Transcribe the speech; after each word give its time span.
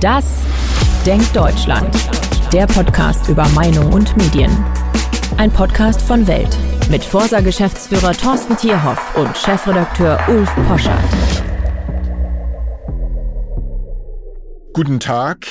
Das 0.00 0.24
Denkt 1.04 1.36
Deutschland. 1.36 1.94
Der 2.54 2.66
Podcast 2.66 3.28
über 3.28 3.46
Meinung 3.50 3.92
und 3.92 4.16
Medien. 4.16 4.50
Ein 5.36 5.52
Podcast 5.52 6.00
von 6.00 6.26
Welt 6.26 6.56
mit 6.88 7.04
Forsa-Geschäftsführer 7.04 8.14
Thorsten 8.14 8.56
Tierhoff 8.56 9.14
und 9.16 9.36
Chefredakteur 9.36 10.18
Ulf 10.28 10.50
Poschardt. 10.66 11.44
Guten 14.72 15.00
Tag, 15.00 15.46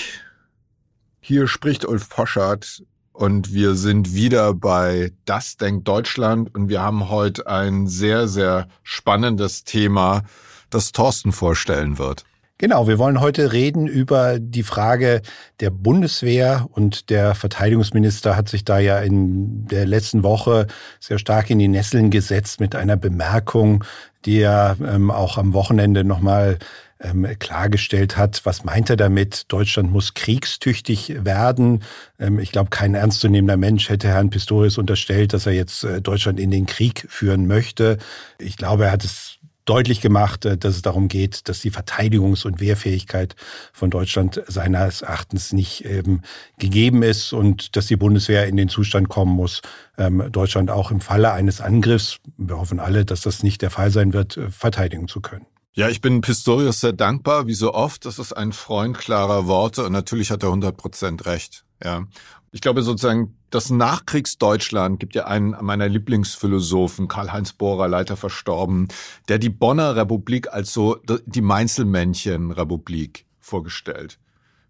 hier 1.20 1.46
spricht 1.46 1.86
Ulf 1.86 2.10
Poschardt 2.10 2.82
und 3.14 3.54
wir 3.54 3.76
sind 3.76 4.16
wieder 4.16 4.56
bei 4.56 5.12
Das 5.26 5.58
Denkt 5.58 5.88
Deutschland 5.88 6.56
und 6.56 6.70
wir 6.70 6.82
haben 6.82 7.10
heute 7.10 7.46
ein 7.46 7.86
sehr, 7.86 8.28
sehr 8.28 8.68
spannendes 8.82 9.64
Thema, 9.64 10.24
das 10.72 10.92
Thorsten 10.92 11.34
vorstellen 11.34 12.00
wird. 12.00 12.26
Genau, 12.62 12.90
wir 12.90 13.00
wollen 13.00 13.22
heute 13.22 13.54
reden 13.54 13.88
über 13.88 14.38
die 14.38 14.64
Frage 14.64 15.22
der 15.62 15.70
Bundeswehr 15.70 16.68
und 16.74 17.10
der 17.10 17.34
Verteidigungsminister 17.34 18.36
hat 18.36 18.50
sich 18.50 18.66
da 18.66 18.80
ja 18.80 19.00
in 19.00 19.66
der 19.68 19.86
letzten 19.86 20.24
Woche 20.24 20.68
sehr 21.00 21.20
stark 21.20 21.50
in 21.50 21.60
die 21.60 21.70
Nesseln 21.70 22.10
gesetzt 22.10 22.60
mit 22.60 22.76
einer 22.76 22.98
Bemerkung, 22.98 23.86
die 24.26 24.42
er 24.42 24.76
ähm, 24.86 25.10
auch 25.10 25.38
am 25.38 25.54
Wochenende 25.54 26.04
nochmal 26.04 26.60
ähm, 27.00 27.26
klargestellt 27.40 28.18
hat. 28.18 28.42
Was 28.44 28.66
meint 28.66 28.90
er 28.90 28.98
damit? 28.98 29.46
Deutschland 29.48 29.90
muss 29.90 30.14
kriegstüchtig 30.14 31.24
werden. 31.24 31.82
Ähm, 32.20 32.40
ich 32.40 32.52
glaube, 32.52 32.72
kein 32.72 32.94
ernstzunehmender 32.94 33.56
Mensch 33.56 33.88
hätte 33.88 34.10
Herrn 34.10 34.32
Pistorius 34.32 34.78
unterstellt, 34.78 35.32
dass 35.32 35.46
er 35.46 35.54
jetzt 35.54 35.86
äh, 35.86 36.02
Deutschland 36.02 36.42
in 36.42 36.52
den 36.52 36.66
Krieg 36.66 37.06
führen 37.08 37.48
möchte. 37.48 38.00
Ich 38.38 38.58
glaube, 38.58 38.84
er 38.84 38.92
hat 38.92 39.06
es 39.06 39.40
deutlich 39.66 40.02
gemacht, 40.02 40.46
äh, 40.46 40.58
dass 40.58 40.76
es 40.76 40.82
darum 40.82 41.08
geht, 41.08 41.48
dass 41.48 41.60
die 41.62 41.72
Verteidigungs- 41.72 42.46
und 42.46 42.60
Wehrfähigkeit 42.60 43.36
von 43.74 43.90
Deutschland 43.90 44.42
seines 44.48 45.02
Erachtens 45.02 45.54
nicht 45.54 45.86
eben 45.86 46.22
gegeben 46.58 47.04
ist 47.04 47.34
und 47.34 47.76
dass 47.76 47.88
die 47.88 47.98
Bundeswehr 47.98 48.48
in 48.48 48.58
den 48.58 48.70
Zustand 48.70 49.10
kommen 49.10 49.34
muss, 49.34 49.62
ähm, 49.98 50.24
Deutschland 50.32 50.72
auch 50.72 50.92
im 50.92 51.02
Falle 51.02 51.32
eines 51.32 51.62
Angriffs, 51.62 52.18
wir 52.38 52.58
hoffen 52.58 52.80
alle, 52.80 53.06
dass 53.06 53.22
das 53.22 53.44
nicht 53.44 53.62
der 53.62 53.70
Fall 53.70 53.92
sein 53.92 54.14
wird, 54.14 54.38
äh, 54.38 54.50
verteidigen 54.50 55.08
zu 55.08 55.22
können. 55.22 55.46
Ja, 55.74 55.88
ich 55.88 56.02
bin 56.02 56.22
Pistorius 56.22 56.82
sehr 56.82 56.94
dankbar, 56.94 57.48
wie 57.48 57.54
so 57.54 57.74
oft. 57.74 58.06
Das 58.06 58.20
ist 58.20 58.34
ein 58.34 58.52
Freund 58.52 58.98
klarer 58.98 59.48
Worte 59.48 59.86
und 59.86 59.94
natürlich 59.94 60.32
hat 60.32 60.44
er 60.44 60.50
100 60.50 60.76
Prozent 60.76 61.26
recht. 61.26 61.64
Ja. 61.82 62.06
Ich 62.52 62.62
glaube 62.62 62.82
sozusagen, 62.82 63.39
das 63.50 63.70
Nachkriegsdeutschland 63.70 65.00
gibt 65.00 65.16
ja 65.16 65.26
einen 65.26 65.56
meiner 65.62 65.88
Lieblingsphilosophen, 65.88 67.08
Karl-Heinz 67.08 67.54
Bohrer, 67.54 67.88
leider 67.88 68.18
verstorben, 68.18 68.88
der 69.28 69.40
die 69.40 69.50
Bonner 69.50 69.96
Republik 69.96 70.52
als 70.52 70.74
so 70.74 70.98
die 71.26 71.42
Meinzelmännchen-Republik 71.42 73.26
vorgestellt. 73.40 74.20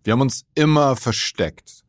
Wir 0.04 0.14
haben 0.14 0.22
uns 0.22 0.46
immer 0.56 0.96
versteckt 0.96 1.84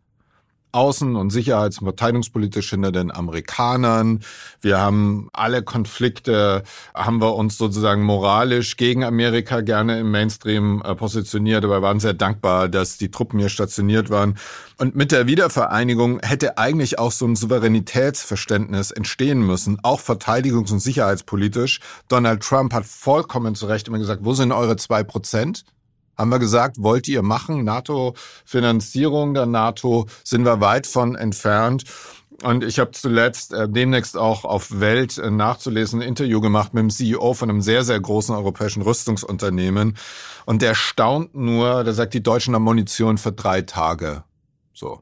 außen- 0.72 1.16
und 1.16 1.30
sicherheits- 1.30 1.78
und 1.78 1.86
verteidigungspolitisch 1.86 2.70
hinter 2.70 2.92
den 2.92 3.10
Amerikanern. 3.10 4.20
Wir 4.60 4.78
haben 4.78 5.28
alle 5.32 5.62
Konflikte, 5.62 6.62
haben 6.94 7.20
wir 7.20 7.34
uns 7.34 7.58
sozusagen 7.58 8.02
moralisch 8.02 8.76
gegen 8.76 9.04
Amerika 9.04 9.60
gerne 9.60 10.00
im 10.00 10.10
Mainstream 10.10 10.82
äh, 10.84 10.94
positioniert, 10.94 11.64
aber 11.64 11.78
wir 11.78 11.82
waren 11.82 12.00
sehr 12.00 12.14
dankbar, 12.14 12.68
dass 12.68 12.98
die 12.98 13.10
Truppen 13.10 13.38
hier 13.38 13.48
stationiert 13.48 14.10
waren. 14.10 14.36
Und 14.78 14.96
mit 14.96 15.12
der 15.12 15.26
Wiedervereinigung 15.26 16.20
hätte 16.20 16.58
eigentlich 16.58 16.98
auch 16.98 17.12
so 17.12 17.26
ein 17.26 17.36
Souveränitätsverständnis 17.36 18.90
entstehen 18.90 19.46
müssen, 19.46 19.78
auch 19.82 20.00
verteidigungs- 20.00 20.72
und 20.72 20.80
sicherheitspolitisch. 20.80 21.80
Donald 22.08 22.42
Trump 22.42 22.72
hat 22.72 22.86
vollkommen 22.86 23.54
zu 23.54 23.66
Recht 23.66 23.88
immer 23.88 23.98
gesagt, 23.98 24.24
wo 24.24 24.32
sind 24.32 24.52
eure 24.52 24.76
zwei 24.76 25.02
Prozent? 25.02 25.64
Haben 26.20 26.30
wir 26.30 26.38
gesagt, 26.38 26.76
wollt 26.82 27.08
ihr 27.08 27.22
machen? 27.22 27.64
NATO-Finanzierung 27.64 29.34
der 29.34 29.46
NATO 29.46 30.06
sind 30.22 30.44
wir 30.44 30.60
weit 30.60 30.86
von 30.86 31.14
entfernt. 31.14 31.84
Und 32.42 32.64
ich 32.64 32.78
habe 32.78 32.92
zuletzt 32.92 33.52
äh, 33.52 33.68
demnächst 33.68 34.16
auch 34.16 34.44
auf 34.44 34.80
Welt 34.80 35.18
äh, 35.18 35.30
nachzulesen 35.30 36.00
ein 36.00 36.08
Interview 36.08 36.40
gemacht 36.40 36.72
mit 36.72 36.82
dem 36.82 36.90
CEO 36.90 37.34
von 37.34 37.50
einem 37.50 37.60
sehr, 37.60 37.84
sehr 37.84 38.00
großen 38.00 38.34
europäischen 38.34 38.82
Rüstungsunternehmen. 38.82 39.96
Und 40.46 40.62
der 40.62 40.74
staunt 40.74 41.34
nur, 41.34 41.84
der 41.84 41.92
sagt, 41.92 42.14
die 42.14 42.22
Deutschen 42.22 42.54
haben 42.54 42.62
Munition 42.62 43.18
für 43.18 43.32
drei 43.32 43.62
Tage. 43.62 44.24
So. 44.72 45.00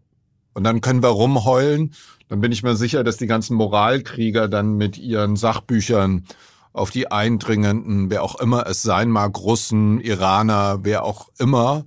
Und 0.55 0.65
dann 0.65 0.81
können 0.81 1.03
wir 1.03 1.11
rumheulen. 1.11 1.95
Dann 2.29 2.41
bin 2.41 2.51
ich 2.51 2.63
mir 2.63 2.77
sicher, 2.77 3.05
dass 3.05 3.17
die 3.17 3.27
ganzen 3.27 3.55
Moralkrieger 3.55 4.49
dann 4.49 4.77
mit 4.77 4.99
ihren 4.99 5.37
Sachbüchern 5.37 6.25
auf 6.79 6.91
die 6.91 7.11
Eindringenden, 7.11 8.11
wer 8.11 8.23
auch 8.23 8.41
immer 8.41 8.67
es 8.67 8.83
sein 8.83 9.11
mag, 9.11 9.39
Russen, 9.39 10.01
Iraner, 10.01 10.81
wer 10.83 11.05
auch 11.05 11.29
immer, 11.39 11.85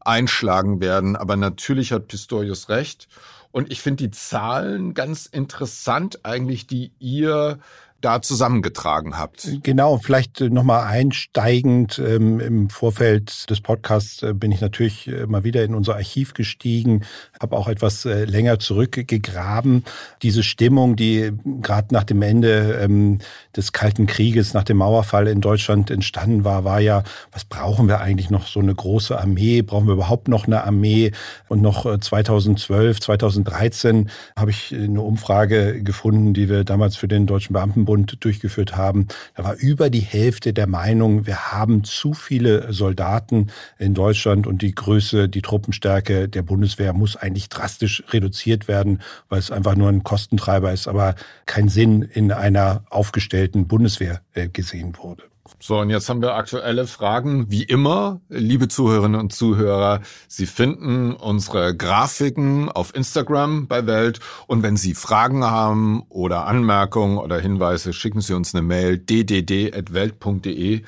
einschlagen 0.00 0.80
werden. 0.80 1.16
Aber 1.16 1.36
natürlich 1.36 1.92
hat 1.92 2.08
Pistorius 2.08 2.68
recht. 2.68 3.08
Und 3.52 3.70
ich 3.70 3.80
finde 3.80 4.04
die 4.04 4.10
Zahlen 4.10 4.94
ganz 4.94 5.26
interessant 5.26 6.24
eigentlich, 6.24 6.66
die 6.66 6.92
ihr 6.98 7.60
da 8.04 8.20
zusammengetragen 8.20 9.18
habt. 9.18 9.48
Genau, 9.62 9.96
vielleicht 9.96 10.40
nochmal 10.40 10.84
einsteigend. 10.84 11.98
Ähm, 11.98 12.38
Im 12.38 12.68
Vorfeld 12.68 13.48
des 13.48 13.62
Podcasts 13.62 14.22
äh, 14.22 14.34
bin 14.34 14.52
ich 14.52 14.60
natürlich 14.60 15.08
äh, 15.08 15.26
mal 15.26 15.42
wieder 15.42 15.64
in 15.64 15.74
unser 15.74 15.94
Archiv 15.94 16.34
gestiegen, 16.34 17.04
habe 17.40 17.56
auch 17.56 17.66
etwas 17.66 18.04
äh, 18.04 18.24
länger 18.24 18.58
zurückgegraben. 18.58 19.84
Diese 20.22 20.42
Stimmung, 20.42 20.96
die 20.96 21.32
gerade 21.62 21.94
nach 21.94 22.04
dem 22.04 22.20
Ende 22.20 22.78
ähm, 22.82 23.20
des 23.56 23.72
Kalten 23.72 24.06
Krieges, 24.06 24.52
nach 24.52 24.64
dem 24.64 24.76
Mauerfall 24.76 25.26
in 25.26 25.40
Deutschland 25.40 25.90
entstanden 25.90 26.44
war, 26.44 26.64
war 26.64 26.80
ja, 26.80 27.04
was 27.32 27.44
brauchen 27.44 27.88
wir 27.88 28.00
eigentlich 28.00 28.28
noch 28.28 28.46
so 28.46 28.60
eine 28.60 28.74
große 28.74 29.18
Armee? 29.18 29.62
Brauchen 29.62 29.86
wir 29.86 29.94
überhaupt 29.94 30.28
noch 30.28 30.46
eine 30.46 30.64
Armee? 30.64 31.12
Und 31.48 31.62
noch 31.62 31.98
2012, 31.98 33.00
2013 33.00 34.10
habe 34.36 34.50
ich 34.50 34.74
eine 34.74 35.00
Umfrage 35.00 35.82
gefunden, 35.82 36.34
die 36.34 36.50
wir 36.50 36.64
damals 36.64 36.96
für 36.96 37.08
den 37.08 37.26
Deutschen 37.26 37.54
Beamtenbund 37.54 37.93
Bund 37.94 38.24
durchgeführt 38.24 38.76
haben, 38.76 39.06
da 39.36 39.44
war 39.44 39.54
über 39.54 39.88
die 39.88 40.00
Hälfte 40.00 40.52
der 40.52 40.66
Meinung, 40.66 41.28
wir 41.28 41.52
haben 41.52 41.84
zu 41.84 42.12
viele 42.12 42.72
Soldaten 42.72 43.52
in 43.78 43.94
Deutschland 43.94 44.48
und 44.48 44.62
die 44.62 44.74
Größe, 44.74 45.28
die 45.28 45.42
Truppenstärke 45.42 46.28
der 46.28 46.42
Bundeswehr 46.42 46.92
muss 46.92 47.14
eigentlich 47.14 47.48
drastisch 47.48 48.02
reduziert 48.10 48.66
werden, 48.66 49.00
weil 49.28 49.38
es 49.38 49.52
einfach 49.52 49.76
nur 49.76 49.90
ein 49.90 50.02
Kostentreiber 50.02 50.72
ist, 50.72 50.88
aber 50.88 51.14
kein 51.46 51.68
Sinn 51.68 52.02
in 52.02 52.32
einer 52.32 52.82
aufgestellten 52.90 53.68
Bundeswehr 53.68 54.22
äh, 54.32 54.48
gesehen 54.48 54.96
wurde. 55.00 55.22
So, 55.66 55.78
und 55.78 55.88
jetzt 55.88 56.10
haben 56.10 56.20
wir 56.20 56.34
aktuelle 56.34 56.86
Fragen. 56.86 57.50
Wie 57.50 57.62
immer, 57.62 58.20
liebe 58.28 58.68
Zuhörerinnen 58.68 59.18
und 59.18 59.32
Zuhörer, 59.32 60.02
Sie 60.28 60.44
finden 60.44 61.14
unsere 61.14 61.74
Grafiken 61.74 62.68
auf 62.68 62.94
Instagram 62.94 63.66
bei 63.66 63.86
Welt. 63.86 64.20
Und 64.46 64.62
wenn 64.62 64.76
Sie 64.76 64.92
Fragen 64.92 65.42
haben 65.42 66.02
oder 66.10 66.46
Anmerkungen 66.46 67.16
oder 67.16 67.40
Hinweise, 67.40 67.94
schicken 67.94 68.20
Sie 68.20 68.34
uns 68.34 68.54
eine 68.54 68.60
Mail 68.60 68.98
ddd.welt.de. 68.98 70.82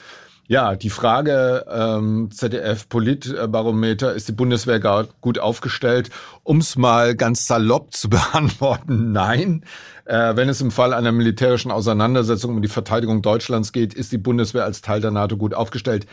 Ja, 0.49 0.77
die 0.77 0.91
Frage 0.91 1.67
ähm, 1.69 2.31
ZDF 2.31 2.89
Politbarometer, 2.89 4.15
ist 4.15 4.29
die 4.29 4.33
Bundeswehr 4.33 4.79
gar 4.79 5.09
gut 5.21 5.41
aufgestellt? 5.41 6.11
Um 6.45 6.59
es 6.59 6.77
mal 6.77 7.17
ganz 7.17 7.47
salopp 7.47 7.93
zu 7.95 8.09
beantworten, 8.09 9.11
nein. 9.11 9.65
Äh, 10.05 10.37
wenn 10.37 10.49
es 10.49 10.61
im 10.61 10.71
Fall 10.71 10.95
einer 10.95 11.11
militärischen 11.11 11.73
Auseinandersetzung 11.73 12.55
um 12.55 12.63
die 12.63 12.69
Verteidigung 12.69 13.23
Deutschlands 13.23 13.73
geht, 13.73 13.93
ist 13.93 14.13
die 14.13 14.19
Bundeswehr 14.19 14.65
als 14.65 14.83
Teil 14.83 15.01
der 15.01 15.11
NATO 15.11 15.37
gut 15.37 15.53
aufgestellt. 15.53 16.07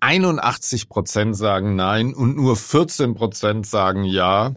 81 0.00 0.88
Prozent 0.88 1.36
sagen 1.36 1.76
nein 1.76 2.14
und 2.14 2.36
nur 2.36 2.56
14 2.56 3.14
Prozent 3.14 3.66
sagen 3.66 4.04
ja. 4.04 4.54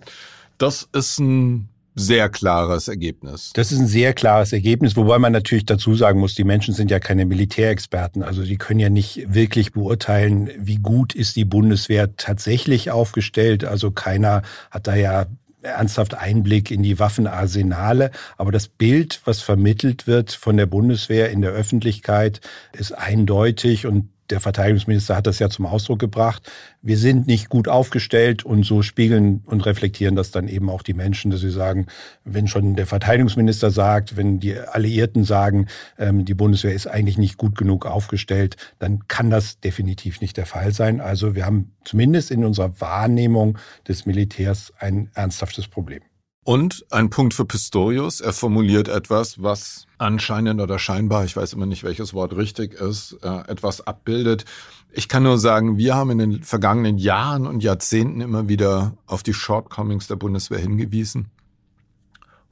Das 0.58 0.88
ist 0.94 1.20
ein 1.20 1.70
sehr 2.00 2.30
klares 2.30 2.88
Ergebnis. 2.88 3.52
Das 3.54 3.72
ist 3.72 3.80
ein 3.80 3.88
sehr 3.88 4.14
klares 4.14 4.54
Ergebnis, 4.54 4.96
wobei 4.96 5.20
man 5.20 5.34
natürlich 5.34 5.66
dazu 5.66 5.96
sagen 5.96 6.20
muss, 6.20 6.36
die 6.36 6.44
Menschen 6.44 6.74
sind 6.74 6.92
ja 6.92 7.00
keine 7.00 7.26
Militärexperten. 7.26 8.24
Also 8.24 8.44
die 8.44 8.58
können 8.58 8.80
ja 8.80 8.90
nicht 8.90 9.34
wirklich 9.34 9.74
beurteilen, 9.74 10.50
wie 10.58 10.78
gut 10.78 11.14
ist 11.14 11.36
die 11.36 11.46
Bundeswehr 11.46 12.16
tatsächlich 12.16 12.92
aufgestellt. 12.92 13.66
Also 13.66 13.92
keiner 13.92 14.42
hat 14.72 14.88
da 14.88 14.96
ja 14.96 15.26
ernsthaft 15.62 16.16
Einblick 16.16 16.72
in 16.72 16.84
die 16.84 17.00
Waffenarsenale. 17.00 18.12
Aber 18.38 18.52
das 18.52 18.68
Bild, 18.68 19.22
was 19.26 19.42
vermittelt 19.42 20.08
wird 20.08 20.32
von 20.32 20.58
der 20.58 20.66
Bundeswehr 20.66 21.30
in 21.32 21.42
der 21.42 21.52
Öffentlichkeit, 21.52 22.42
ist 22.74 22.92
eindeutig 22.94 23.86
und 23.86 24.10
der 24.30 24.40
Verteidigungsminister 24.40 25.16
hat 25.16 25.28
das 25.28 25.40
ja 25.40 25.50
zum 25.50 25.66
Ausdruck 25.66 26.00
gebracht. 26.00 26.50
Wir 26.82 26.98
sind 26.98 27.28
nicht 27.28 27.50
gut 27.50 27.68
aufgestellt 27.68 28.46
und 28.46 28.66
so 28.66 28.82
spiegeln 28.82 29.44
und 29.46 29.66
reflektieren 29.66 30.16
das 30.16 30.32
dann 30.32 30.48
eben 30.48 30.70
auch 30.70 30.84
die 30.84 30.94
Menschen, 30.94 31.32
dass 31.32 31.42
sie 31.42 31.50
sagen, 31.50 31.88
wenn 32.24 32.48
schon 32.48 32.76
der 32.76 32.88
Verteidigungsminister 32.88 33.72
sagt, 33.72 34.18
wenn 34.18 34.40
die 34.40 34.58
Alliierten 34.58 35.24
sagen, 35.24 35.68
ähm, 35.98 36.26
die 36.26 36.34
Bundeswehr 36.34 36.74
ist 36.74 36.88
eigentlich 36.88 37.18
nicht 37.18 37.38
gut 37.38 37.58
genug 37.58 37.86
aufgestellt, 37.86 38.56
dann 38.80 39.08
kann 39.08 39.30
das 39.30 39.60
definitiv 39.60 40.22
nicht 40.22 40.38
der 40.38 40.46
Fall 40.46 40.74
sein. 40.74 41.02
Also 41.02 41.36
wir 41.36 41.46
haben 41.46 41.72
zumindest 41.84 42.32
in 42.32 42.46
unserer 42.46 42.80
Wahrnehmung 42.80 43.58
des 43.88 44.06
Militärs 44.06 44.72
ein 44.80 45.10
ernsthaftes 45.16 45.68
Problem. 45.68 46.02
Und 46.46 46.86
ein 46.90 47.10
Punkt 47.10 47.34
für 47.34 47.46
Pistorius. 47.46 48.22
Er 48.22 48.34
formuliert 48.34 48.88
etwas, 48.88 49.44
was 49.44 49.86
anscheinend 49.98 50.62
oder 50.62 50.80
scheinbar, 50.80 51.26
ich 51.26 51.36
weiß 51.36 51.54
immer 51.54 51.66
nicht, 51.66 51.84
welches 51.84 52.14
Wort 52.14 52.36
richtig 52.36 52.74
ist, 52.74 53.18
äh, 53.22 53.52
etwas 53.52 53.86
abbildet. 53.86 54.46
Ich 54.92 55.10
kann 55.10 55.24
nur 55.24 55.38
sagen, 55.38 55.78
wir 55.78 55.96
haben 55.96 56.10
in 56.12 56.18
den 56.18 56.44
vergangenen 56.44 56.98
Jahren 56.98 57.46
und 57.46 57.62
Jahrzehnten 57.62 58.22
immer 58.22 58.48
wieder 58.48 58.98
auf 59.06 59.22
die 59.22 59.34
Shortcomings 59.34 60.08
der 60.08 60.16
Bundeswehr 60.16 60.60
hingewiesen. 60.60 61.30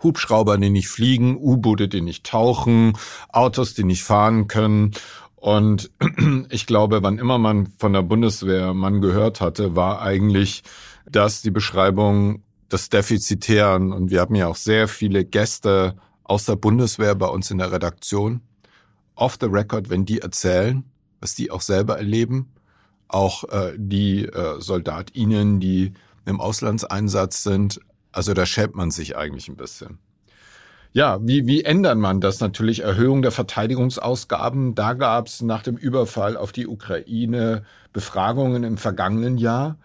Hubschrauber, 0.04 0.58
die 0.58 0.70
nicht 0.70 0.90
fliegen, 0.90 1.38
U-Boote, 1.38 1.88
die 1.88 2.02
nicht 2.02 2.26
tauchen, 2.26 2.94
Autos, 3.30 3.74
die 3.74 3.84
nicht 3.84 4.04
fahren 4.04 4.48
können. 4.48 4.92
Und 5.38 5.90
ich 6.50 6.68
glaube, 6.68 7.02
wann 7.02 7.18
immer 7.18 7.38
man 7.38 7.68
von 7.80 7.94
der 7.94 8.04
Bundeswehr 8.04 8.74
man 8.74 9.02
gehört 9.02 9.42
hatte, 9.42 9.76
war 9.76 10.02
eigentlich 10.02 10.64
das 11.10 11.42
die 11.42 11.52
Beschreibung 11.52 12.44
des 12.72 12.90
Defizitären. 12.90 13.92
Und 13.92 14.12
wir 14.12 14.22
haben 14.22 14.36
ja 14.36 14.48
auch 14.48 14.56
sehr 14.56 14.88
viele 14.88 15.26
Gäste 15.26 15.96
aus 16.24 16.46
der 16.46 16.56
Bundeswehr 16.56 17.16
bei 17.16 17.28
uns 17.28 17.52
in 17.52 17.58
der 17.58 17.72
Redaktion. 17.72 18.42
Off 19.16 19.38
the 19.40 19.48
record, 19.48 19.90
wenn 19.90 20.06
die 20.06 20.20
erzählen, 20.20 20.84
was 21.20 21.36
die 21.36 21.50
auch 21.50 21.62
selber 21.62 21.98
erleben, 21.98 22.54
auch 23.08 23.46
äh, 23.46 23.74
die 23.78 24.26
äh, 24.26 24.60
SoldatInnen, 24.60 25.60
die 25.60 25.94
im 26.26 26.42
Auslandseinsatz 26.42 27.44
sind. 27.44 27.80
Also 28.12 28.34
da 28.34 28.46
schämt 28.46 28.76
man 28.76 28.92
sich 28.92 29.16
eigentlich 29.16 29.48
ein 29.48 29.56
bisschen. 29.56 30.00
Ja, 30.94 31.20
wie, 31.22 31.46
wie 31.46 31.64
ändert 31.64 31.98
man 31.98 32.22
das? 32.22 32.40
Natürlich 32.40 32.82
Erhöhung 32.82 33.22
der 33.22 33.32
Verteidigungsausgaben. 33.32 34.74
Da 34.74 34.94
gab 34.94 35.28
es 35.28 35.42
nach 35.42 35.62
dem 35.62 35.78
Überfall 35.78 36.38
auf 36.38 36.52
die 36.52 36.68
Ukraine 36.68 37.64
Befragungen 37.94 38.64
im 38.64 38.78
vergangenen 38.78 39.38
Jahr. 39.38 39.78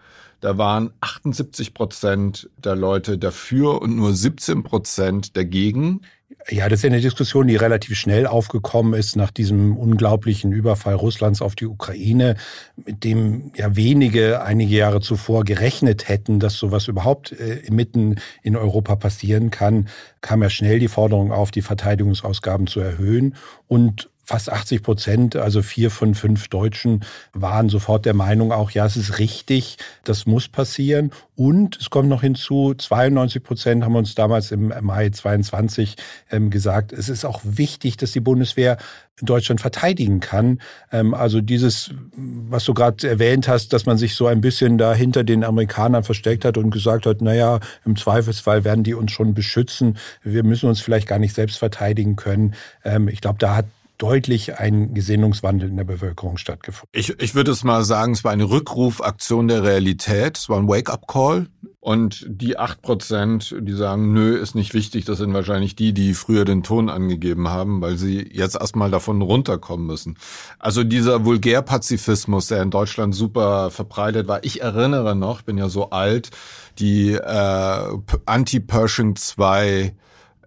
Da 0.43 0.57
waren 0.57 0.91
78 0.99 1.73
Prozent 1.73 2.49
der 2.57 2.75
Leute 2.75 3.17
dafür 3.17 3.81
und 3.81 3.95
nur 3.95 4.13
17 4.13 4.63
Prozent 4.63 5.37
dagegen. 5.37 6.01
Ja, 6.49 6.67
das 6.67 6.79
ist 6.79 6.85
eine 6.85 6.99
Diskussion, 6.99 7.47
die 7.47 7.55
relativ 7.55 7.97
schnell 7.97 8.27
aufgekommen 8.27 8.93
ist 8.93 9.15
nach 9.15 9.31
diesem 9.31 9.77
unglaublichen 9.77 10.51
Überfall 10.51 10.95
Russlands 10.95 11.41
auf 11.41 11.55
die 11.55 11.65
Ukraine, 11.65 12.35
mit 12.75 13.05
dem 13.05 13.53
ja 13.55 13.77
wenige 13.77 14.43
einige 14.43 14.75
Jahre 14.75 14.99
zuvor 14.99 15.45
gerechnet 15.45 16.09
hätten, 16.09 16.41
dass 16.41 16.55
sowas 16.55 16.89
überhaupt 16.89 17.31
äh, 17.31 17.61
mitten 17.71 18.17
in 18.41 18.57
Europa 18.57 18.97
passieren 18.97 19.49
kann, 19.49 19.87
kam 20.19 20.43
ja 20.43 20.49
schnell 20.49 20.79
die 20.79 20.89
Forderung 20.89 21.31
auf, 21.31 21.51
die 21.51 21.61
Verteidigungsausgaben 21.61 22.67
zu 22.67 22.81
erhöhen. 22.81 23.37
Und 23.67 24.09
fast 24.23 24.51
80 24.51 24.83
Prozent, 24.83 25.35
also 25.35 25.61
vier 25.61 25.91
von 25.91 26.15
fünf 26.15 26.47
Deutschen, 26.47 27.03
waren 27.33 27.69
sofort 27.69 28.05
der 28.05 28.13
Meinung 28.13 28.51
auch, 28.51 28.71
ja, 28.71 28.85
es 28.85 28.95
ist 28.95 29.19
richtig, 29.19 29.77
das 30.05 30.25
muss 30.25 30.47
passieren. 30.47 31.11
Und 31.35 31.77
es 31.77 31.89
kommt 31.89 32.09
noch 32.09 32.21
hinzu, 32.21 32.73
92 32.73 33.43
Prozent 33.43 33.83
haben 33.83 33.95
uns 33.95 34.15
damals 34.15 34.51
im 34.51 34.73
Mai 34.81 35.09
22 35.09 35.95
ähm, 36.31 36.49
gesagt, 36.49 36.93
es 36.93 37.09
ist 37.09 37.25
auch 37.25 37.41
wichtig, 37.43 37.97
dass 37.97 38.11
die 38.11 38.19
Bundeswehr 38.19 38.77
Deutschland 39.21 39.61
verteidigen 39.61 40.19
kann. 40.19 40.59
Ähm, 40.91 41.13
also 41.13 41.41
dieses, 41.41 41.91
was 42.15 42.63
du 42.65 42.73
gerade 42.73 43.07
erwähnt 43.07 43.47
hast, 43.47 43.73
dass 43.73 43.85
man 43.85 43.97
sich 43.97 44.15
so 44.15 44.27
ein 44.27 44.41
bisschen 44.41 44.77
da 44.77 44.93
hinter 44.93 45.23
den 45.23 45.43
Amerikanern 45.43 46.03
versteckt 46.03 46.45
hat 46.45 46.57
und 46.57 46.71
gesagt 46.71 47.05
hat, 47.05 47.21
naja, 47.21 47.59
im 47.85 47.95
Zweifelsfall 47.95 48.63
werden 48.63 48.83
die 48.83 48.93
uns 48.93 49.11
schon 49.11 49.33
beschützen. 49.33 49.97
Wir 50.23 50.43
müssen 50.43 50.69
uns 50.69 50.81
vielleicht 50.81 51.07
gar 51.07 51.19
nicht 51.19 51.35
selbst 51.35 51.57
verteidigen 51.57 52.15
können. 52.15 52.55
Ähm, 52.83 53.07
ich 53.07 53.21
glaube, 53.21 53.37
da 53.39 53.57
hat 53.57 53.65
deutlich 54.03 54.59
ein 54.59 54.93
Gesinnungswandel 54.93 55.69
in 55.69 55.77
der 55.77 55.85
Bevölkerung 55.85 56.35
stattgefunden. 56.35 56.89
Ich, 56.91 57.21
ich 57.21 57.35
würde 57.35 57.51
es 57.51 57.63
mal 57.63 57.85
sagen, 57.85 58.11
es 58.11 58.25
war 58.25 58.33
eine 58.33 58.49
Rückrufaktion 58.49 59.47
der 59.47 59.63
Realität, 59.63 60.37
es 60.37 60.49
war 60.49 60.57
ein 60.59 60.67
Wake-up-Call. 60.67 61.47
Und 61.79 62.25
die 62.27 62.57
acht 62.57 62.81
Prozent, 62.81 63.55
die 63.61 63.71
sagen, 63.71 64.11
nö, 64.11 64.35
ist 64.35 64.55
nicht 64.55 64.73
wichtig, 64.73 65.05
das 65.05 65.19
sind 65.19 65.33
wahrscheinlich 65.33 65.77
die, 65.77 65.93
die 65.93 66.13
früher 66.15 66.43
den 66.43 66.63
Ton 66.63 66.89
angegeben 66.89 67.47
haben, 67.47 67.79
weil 67.79 67.97
sie 67.97 68.29
jetzt 68.29 68.55
erstmal 68.55 68.91
davon 68.91 69.21
runterkommen 69.21 69.85
müssen. 69.85 70.17
Also 70.59 70.83
dieser 70.83 71.23
Vulgärpazifismus, 71.23 72.47
der 72.47 72.61
in 72.61 72.71
Deutschland 72.71 73.15
super 73.15 73.71
verbreitet 73.71 74.27
war. 74.27 74.43
Ich 74.43 74.61
erinnere 74.61 75.15
noch, 75.15 75.43
bin 75.43 75.57
ja 75.57 75.69
so 75.69 75.91
alt, 75.91 76.29
die 76.77 77.13
äh, 77.13 77.97
Anti-Pershing 78.25 79.15
2 79.15 79.93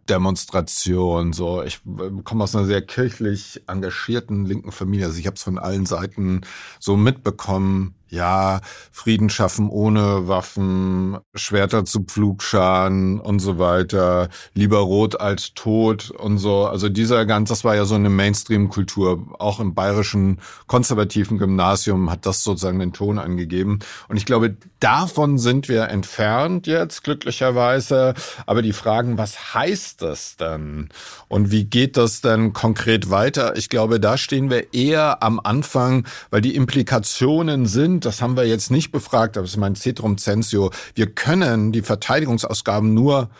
Demonstration. 0.08 1.32
So, 1.32 1.62
ich 1.62 1.80
äh, 1.86 2.22
komme 2.22 2.44
aus 2.44 2.54
einer 2.54 2.66
sehr 2.66 2.82
kirchlich 2.82 3.62
engagierten 3.66 4.44
linken 4.44 4.72
Familie. 4.72 5.06
Also 5.06 5.18
ich 5.18 5.26
habe 5.26 5.36
es 5.36 5.42
von 5.42 5.58
allen 5.58 5.86
Seiten 5.86 6.42
so 6.78 6.96
mitbekommen 6.96 7.94
ja, 8.08 8.60
Frieden 8.92 9.30
schaffen 9.30 9.68
ohne 9.68 10.28
Waffen, 10.28 11.18
Schwerter 11.34 11.84
zu 11.84 12.04
Pflugscharen 12.04 13.20
und 13.20 13.40
so 13.40 13.58
weiter, 13.58 14.28
lieber 14.54 14.78
rot 14.78 15.20
als 15.20 15.54
tot 15.54 16.10
und 16.10 16.38
so. 16.38 16.66
Also 16.66 16.88
dieser 16.88 17.26
ganz, 17.26 17.48
das 17.48 17.64
war 17.64 17.74
ja 17.74 17.84
so 17.84 17.96
eine 17.96 18.10
Mainstream-Kultur. 18.10 19.26
Auch 19.38 19.60
im 19.60 19.74
bayerischen 19.74 20.40
konservativen 20.66 21.38
Gymnasium 21.38 22.10
hat 22.10 22.26
das 22.26 22.44
sozusagen 22.44 22.78
den 22.78 22.92
Ton 22.92 23.18
angegeben. 23.18 23.80
Und 24.08 24.16
ich 24.16 24.24
glaube, 24.24 24.56
davon 24.78 25.38
sind 25.38 25.68
wir 25.68 25.88
entfernt 25.88 26.66
jetzt, 26.66 27.02
glücklicherweise. 27.02 28.14
Aber 28.46 28.62
die 28.62 28.72
Fragen, 28.72 29.18
was 29.18 29.54
heißt 29.54 30.02
das 30.02 30.36
denn? 30.36 30.90
Und 31.28 31.50
wie 31.50 31.64
geht 31.64 31.96
das 31.96 32.20
denn 32.20 32.52
konkret 32.52 33.10
weiter? 33.10 33.56
Ich 33.56 33.68
glaube, 33.68 33.98
da 33.98 34.16
stehen 34.16 34.50
wir 34.50 34.72
eher 34.72 35.22
am 35.22 35.40
Anfang, 35.42 36.06
weil 36.30 36.40
die 36.40 36.54
Implikationen 36.54 37.66
sind, 37.66 37.95
sind, 37.96 38.04
das 38.04 38.20
haben 38.20 38.36
wir 38.36 38.46
jetzt 38.46 38.70
nicht 38.70 38.92
befragt, 38.92 39.36
aber 39.36 39.44
das 39.44 39.52
ist 39.52 39.56
mein 39.56 39.74
Cetrum 39.74 40.18
Censio, 40.18 40.70
wir 40.94 41.06
können 41.06 41.72
die 41.72 41.82
Verteidigungsausgaben 41.82 42.92
nur 42.92 43.30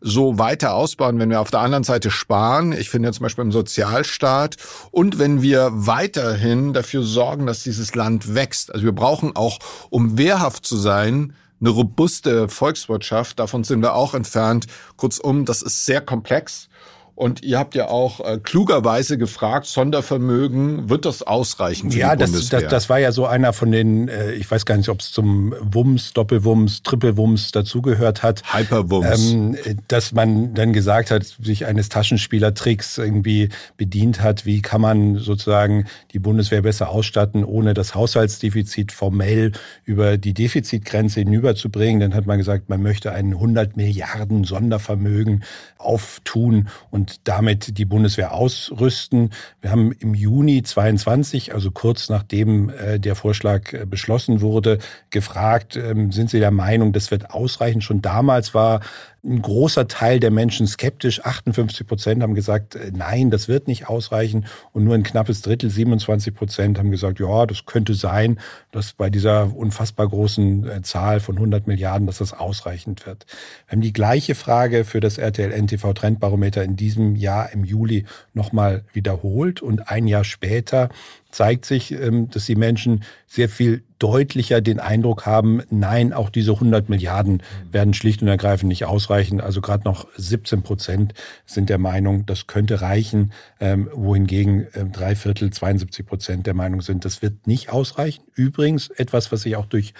so 0.00 0.38
weiter 0.38 0.74
ausbauen, 0.74 1.18
wenn 1.18 1.30
wir 1.30 1.40
auf 1.40 1.50
der 1.50 1.60
anderen 1.60 1.84
Seite 1.84 2.10
sparen. 2.10 2.72
Ich 2.72 2.90
finde 2.90 3.10
zum 3.12 3.22
Beispiel 3.22 3.44
im 3.44 3.52
Sozialstaat 3.52 4.56
und 4.90 5.18
wenn 5.18 5.40
wir 5.40 5.70
weiterhin 5.72 6.74
dafür 6.74 7.02
sorgen, 7.02 7.46
dass 7.46 7.62
dieses 7.62 7.94
Land 7.94 8.34
wächst. 8.34 8.74
Also 8.74 8.84
wir 8.84 8.92
brauchen 8.92 9.34
auch, 9.34 9.60
um 9.88 10.18
wehrhaft 10.18 10.66
zu 10.66 10.76
sein, 10.76 11.32
eine 11.60 11.70
robuste 11.70 12.48
Volkswirtschaft. 12.50 13.38
Davon 13.38 13.64
sind 13.64 13.80
wir 13.80 13.94
auch 13.94 14.12
entfernt. 14.12 14.66
Kurzum, 14.96 15.46
das 15.46 15.62
ist 15.62 15.86
sehr 15.86 16.02
komplex. 16.02 16.68
Und 17.16 17.44
ihr 17.44 17.60
habt 17.60 17.76
ja 17.76 17.88
auch 17.88 18.18
äh, 18.18 18.38
klugerweise 18.42 19.16
gefragt, 19.18 19.66
Sondervermögen, 19.66 20.88
wird 20.90 21.04
das 21.04 21.22
ausreichen 21.22 21.92
für 21.92 21.98
ja, 21.98 22.16
die 22.16 22.20
das, 22.20 22.32
Bundeswehr? 22.32 22.62
das, 22.62 22.70
das 22.70 22.88
war 22.88 22.98
ja 22.98 23.12
so 23.12 23.24
einer 23.24 23.52
von 23.52 23.70
den, 23.70 24.08
äh, 24.08 24.32
ich 24.32 24.50
weiß 24.50 24.66
gar 24.66 24.76
nicht, 24.76 24.88
ob 24.88 24.98
es 24.98 25.12
zum 25.12 25.54
Wumms, 25.60 26.12
Doppelwumms, 26.12 26.82
Trippelwumms 26.82 27.52
dazugehört 27.52 28.24
hat. 28.24 28.42
Hyperwumms. 28.52 29.30
Ähm, 29.32 29.56
dass 29.86 30.10
man 30.10 30.54
dann 30.54 30.72
gesagt 30.72 31.12
hat, 31.12 31.24
sich 31.24 31.66
eines 31.66 31.88
Taschenspielertricks 31.88 32.98
irgendwie 32.98 33.50
bedient 33.76 34.20
hat, 34.20 34.44
wie 34.44 34.60
kann 34.60 34.80
man 34.80 35.16
sozusagen 35.16 35.86
die 36.12 36.18
Bundeswehr 36.18 36.62
besser 36.62 36.88
ausstatten, 36.88 37.44
ohne 37.44 37.74
das 37.74 37.94
Haushaltsdefizit 37.94 38.90
formell 38.90 39.52
über 39.84 40.18
die 40.18 40.34
Defizitgrenze 40.34 41.20
hinüberzubringen. 41.20 42.00
Dann 42.00 42.14
hat 42.14 42.26
man 42.26 42.38
gesagt, 42.38 42.68
man 42.68 42.82
möchte 42.82 43.12
ein 43.12 43.34
100 43.34 43.76
Milliarden 43.76 44.42
Sondervermögen 44.42 45.44
auftun 45.78 46.68
und 46.90 47.03
und 47.04 47.28
damit 47.28 47.76
die 47.76 47.84
Bundeswehr 47.84 48.32
ausrüsten. 48.32 49.28
Wir 49.60 49.70
haben 49.70 49.92
im 49.92 50.14
Juni 50.14 50.62
22, 50.62 51.52
also 51.52 51.70
kurz 51.70 52.08
nachdem 52.08 52.70
äh, 52.70 52.98
der 52.98 53.14
Vorschlag 53.14 53.74
äh, 53.74 53.84
beschlossen 53.84 54.40
wurde, 54.40 54.78
gefragt, 55.10 55.76
ähm, 55.76 56.12
sind 56.12 56.30
Sie 56.30 56.38
der 56.38 56.50
Meinung, 56.50 56.94
das 56.94 57.10
wird 57.10 57.30
ausreichen? 57.30 57.82
Schon 57.82 58.00
damals 58.00 58.54
war 58.54 58.80
ein 59.24 59.40
großer 59.40 59.88
Teil 59.88 60.20
der 60.20 60.30
Menschen 60.30 60.66
skeptisch. 60.66 61.24
58 61.24 61.86
Prozent 61.86 62.22
haben 62.22 62.34
gesagt, 62.34 62.74
äh, 62.74 62.92
nein, 62.94 63.30
das 63.30 63.48
wird 63.48 63.68
nicht 63.68 63.88
ausreichen. 63.88 64.46
Und 64.72 64.84
nur 64.84 64.94
ein 64.94 65.02
knappes 65.02 65.40
Drittel, 65.40 65.70
27 65.70 66.34
Prozent, 66.34 66.78
haben 66.78 66.90
gesagt, 66.90 67.20
ja, 67.20 67.46
das 67.46 67.64
könnte 67.64 67.94
sein, 67.94 68.38
dass 68.70 68.92
bei 68.92 69.08
dieser 69.08 69.56
unfassbar 69.56 70.08
großen 70.08 70.68
äh, 70.68 70.82
Zahl 70.82 71.20
von 71.20 71.36
100 71.36 71.66
Milliarden, 71.66 72.06
dass 72.06 72.18
das 72.18 72.34
ausreichend 72.34 73.06
wird. 73.06 73.24
Wir 73.66 73.72
haben 73.72 73.80
die 73.80 73.92
gleiche 73.92 74.34
Frage 74.34 74.84
für 74.84 75.00
das 75.00 75.16
RTL 75.16 75.50
NTV 75.50 75.94
Trendbarometer 75.94 76.62
in 76.62 76.76
diesem 76.76 77.16
Jahr 77.16 77.50
im 77.52 77.64
Juli 77.64 78.04
nochmal 78.34 78.84
wiederholt. 78.92 79.62
Und 79.62 79.88
ein 79.88 80.06
Jahr 80.06 80.24
später 80.24 80.90
zeigt 81.34 81.64
sich, 81.64 81.90
ähm, 81.90 82.30
dass 82.30 82.46
die 82.46 82.54
Menschen 82.54 83.02
sehr 83.26 83.48
viel 83.48 83.82
deutlicher 83.98 84.60
den 84.60 84.78
Eindruck 84.78 85.26
haben, 85.26 85.62
nein, 85.68 86.12
auch 86.12 86.30
diese 86.30 86.52
100 86.52 86.88
Milliarden 86.88 87.42
werden 87.72 87.92
schlicht 87.92 88.22
und 88.22 88.28
ergreifend 88.28 88.68
nicht 88.68 88.84
ausreichen. 88.84 89.40
Also 89.40 89.60
gerade 89.60 89.84
noch 89.84 90.06
17 90.16 90.62
Prozent 90.62 91.14
sind 91.44 91.70
der 91.70 91.78
Meinung, 91.78 92.24
das 92.26 92.46
könnte 92.46 92.82
reichen, 92.82 93.32
ähm, 93.60 93.90
wohingegen 93.92 94.68
ähm, 94.74 94.92
drei 94.92 95.16
Viertel, 95.16 95.52
72 95.52 96.06
Prozent 96.06 96.46
der 96.46 96.54
Meinung 96.54 96.82
sind, 96.82 97.04
das 97.04 97.20
wird 97.20 97.46
nicht 97.46 97.70
ausreichen. 97.70 98.22
Übrigens 98.34 98.90
etwas, 98.90 99.32
was 99.32 99.42
sich 99.42 99.56
auch 99.56 99.66
durch 99.66 99.92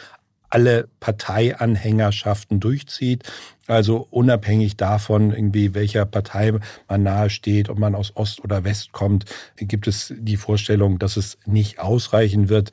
alle 0.54 0.88
Parteianhängerschaften 1.00 2.61
durchzieht. 2.61 3.25
Also 3.66 4.06
unabhängig 4.11 4.76
davon, 4.76 5.32
irgendwie 5.32 5.75
welcher 5.75 6.06
Partei 6.06 6.52
man 6.88 7.02
nahe 7.02 7.28
steht, 7.28 7.68
ob 7.68 7.78
man 7.78 7.96
aus 7.96 8.12
Ost 8.14 8.44
oder 8.44 8.62
West 8.62 8.92
kommt, 8.92 9.25
gibt 9.56 9.88
es 9.88 10.14
die 10.16 10.37
Vorstellung, 10.37 11.00
dass 11.00 11.16
es 11.16 11.38
nicht 11.44 11.80
ausreichen 11.80 12.49
wird. 12.49 12.70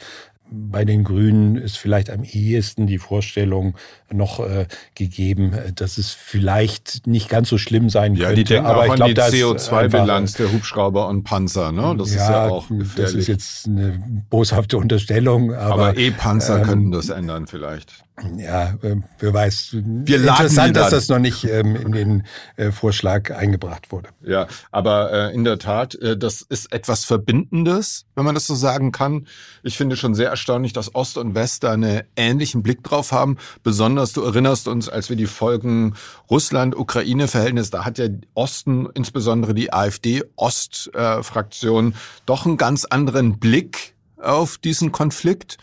Bei 0.51 0.84
den 0.84 1.03
Grünen 1.03 1.55
ist 1.55 1.77
vielleicht 1.77 2.10
am 2.10 2.24
ehesten 2.24 2.86
die 2.86 2.98
Vorstellung 2.98 3.75
noch 4.12 4.39
äh, 4.41 4.67
gegeben, 4.96 5.53
dass 5.75 5.98
es 5.98 6.12
vielleicht 6.12 7.08
nicht 7.08 7.29
ganz 7.29 7.50
so 7.50 7.58
schlimm 7.58 7.89
sein 7.89 8.15
ja, 8.15 8.27
könnte. 8.27 8.43
Die 8.43 8.53
denken 8.53 8.67
aber 8.67 8.81
auch 8.81 8.86
ich 8.88 8.96
glaub, 8.96 9.10
an 9.10 9.15
die 9.15 9.22
CO2-Bilanz 9.22 10.34
der 10.34 10.51
Hubschrauber 10.51 11.08
und 11.08 11.24
Panzer. 11.24 11.72
Ne? 11.72 11.96
Das 11.98 12.13
ja, 12.13 12.22
ist 12.22 12.29
ja 12.29 12.48
auch 12.50 12.67
gefährlich. 12.67 12.96
Das 12.96 13.13
ist 13.13 13.27
jetzt 13.27 13.67
eine 13.67 14.24
boshafte 14.29 14.77
Unterstellung. 14.77 15.53
Aber, 15.53 15.88
aber 15.89 15.98
E-Panzer 15.98 16.60
ähm, 16.60 16.63
könnten 16.63 16.91
das 16.91 17.10
ändern 17.10 17.48
vielleicht. 17.48 18.03
Ja, 18.38 18.75
äh, 18.82 18.98
wer 19.20 19.34
weiß. 19.34 19.77
Wir 19.84 20.20
Interessant, 20.20 20.75
dass 20.75 20.89
das 20.91 21.08
noch 21.08 21.18
nicht 21.18 21.46
ähm, 21.46 21.75
in 21.75 21.91
den 21.91 22.24
äh, 22.56 22.70
Vorschlag 22.72 23.32
eingebracht 23.32 23.91
wurde. 23.91 24.10
Ja, 24.22 24.46
aber 24.72 25.12
äh, 25.12 25.34
in 25.34 25.44
der 25.44 25.58
Tat, 25.58 25.96
äh, 25.96 26.15
das 26.18 26.41
ist 26.41 26.72
etwas 26.72 27.03
Verbindendes, 27.06 28.06
wenn 28.15 28.25
man 28.25 28.36
das 28.36 28.46
so 28.46 28.53
sagen 28.53 28.91
kann. 28.91 29.25
Ich 29.63 29.75
finde 29.77 29.96
schon 29.96 30.13
sehr 30.13 30.30
erstaunlich, 30.30 30.74
dass 30.74 30.94
Ost 30.94 31.18
und 31.18 31.34
West 31.36 31.63
da 31.63 31.72
einen 31.72 32.03
ähnlichen 32.15 32.62
Blick 32.63 32.84
drauf 32.84 33.12
haben. 33.12 33.38
Besonders, 33.63 34.13
du 34.13 34.22
erinnerst 34.22 34.68
uns, 34.68 34.88
als 34.89 35.10
wir 35.10 35.15
die 35.15 35.25
Folgen 35.25 35.96
Russland-Ukraine-Verhältnis, 36.30 37.72
da 37.72 37.86
hat 37.86 37.98
ja 37.98 38.08
Osten, 38.34 38.88
insbesondere 38.94 39.53
die 39.53 39.72
AfD-Ost-Fraktion, 39.74 41.91
äh, 41.91 41.96
doch 42.25 42.46
einen 42.46 42.58
ganz 42.58 42.84
anderen 42.86 43.39
Blick 43.39 43.96
auf 44.22 44.58
diesen 44.58 44.91
Konflikt. 44.91 45.58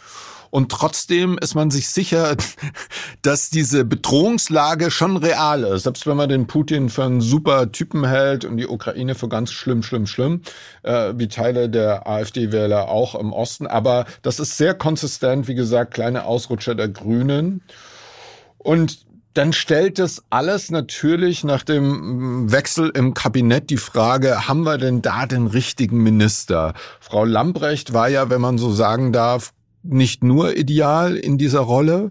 Und 0.50 0.71
trotzdem 0.71 1.38
ist 1.38 1.55
man 1.55 1.71
sich 1.71 1.88
sicher, 1.88 2.37
dass 3.23 3.50
diese 3.50 3.85
Bedrohungslage 3.85 4.90
schon 4.90 5.17
real 5.17 5.64
ist. 5.64 5.85
Selbst 5.85 6.07
wenn 6.07 6.17
man 6.17 6.28
den 6.28 6.47
Putin 6.47 6.88
für 6.88 7.05
einen 7.05 7.21
super 7.21 7.73
Typen 7.73 8.07
hält 8.07 8.45
und 8.45 8.57
die 8.57 8.67
Ukraine 8.67 9.14
für 9.14 9.28
ganz 9.28 9.52
schlimm, 9.52 9.83
schlimm, 9.83 10.07
schlimm, 10.07 10.43
äh, 10.83 11.12
wie 11.17 11.28
Teile 11.28 11.69
der 11.69 12.07
AfD-Wähler 12.07 12.88
auch 12.88 13.14
im 13.14 13.33
Osten. 13.33 13.67
Aber 13.67 14.07
das 14.23 14.40
ist 14.40 14.57
sehr 14.57 14.75
konsistent, 14.75 15.49
wie 15.49 15.55
gesagt, 15.55 15.95
kleine 15.95 16.25
Ausrutscher 16.25 16.75
der 16.75 16.88
Grünen. 16.88 17.62
Und 18.59 19.07
dann 19.38 19.52
stellt 19.52 20.00
es 20.00 20.25
alles 20.31 20.73
natürlich 20.73 21.45
nach 21.45 21.62
dem 21.62 22.50
Wechsel 22.50 22.90
im 22.93 23.14
Kabinett 23.14 23.71
die 23.71 23.76
Frage, 23.76 24.49
haben 24.49 24.64
wir 24.64 24.78
denn 24.78 25.00
da 25.00 25.26
den 25.26 25.47
richtigen 25.47 26.02
Minister? 26.02 26.75
Frau 26.99 27.25
Lambrecht 27.25 27.93
war 27.93 28.09
ja, 28.09 28.31
wenn 28.31 28.40
man 28.40 28.59
so 28.59 28.73
sagen 28.73 29.12
darf, 29.12 29.52
nicht 29.83 30.23
nur 30.23 30.57
ideal 30.57 31.17
in 31.17 31.39
dieser 31.39 31.61
Rolle. 31.61 32.11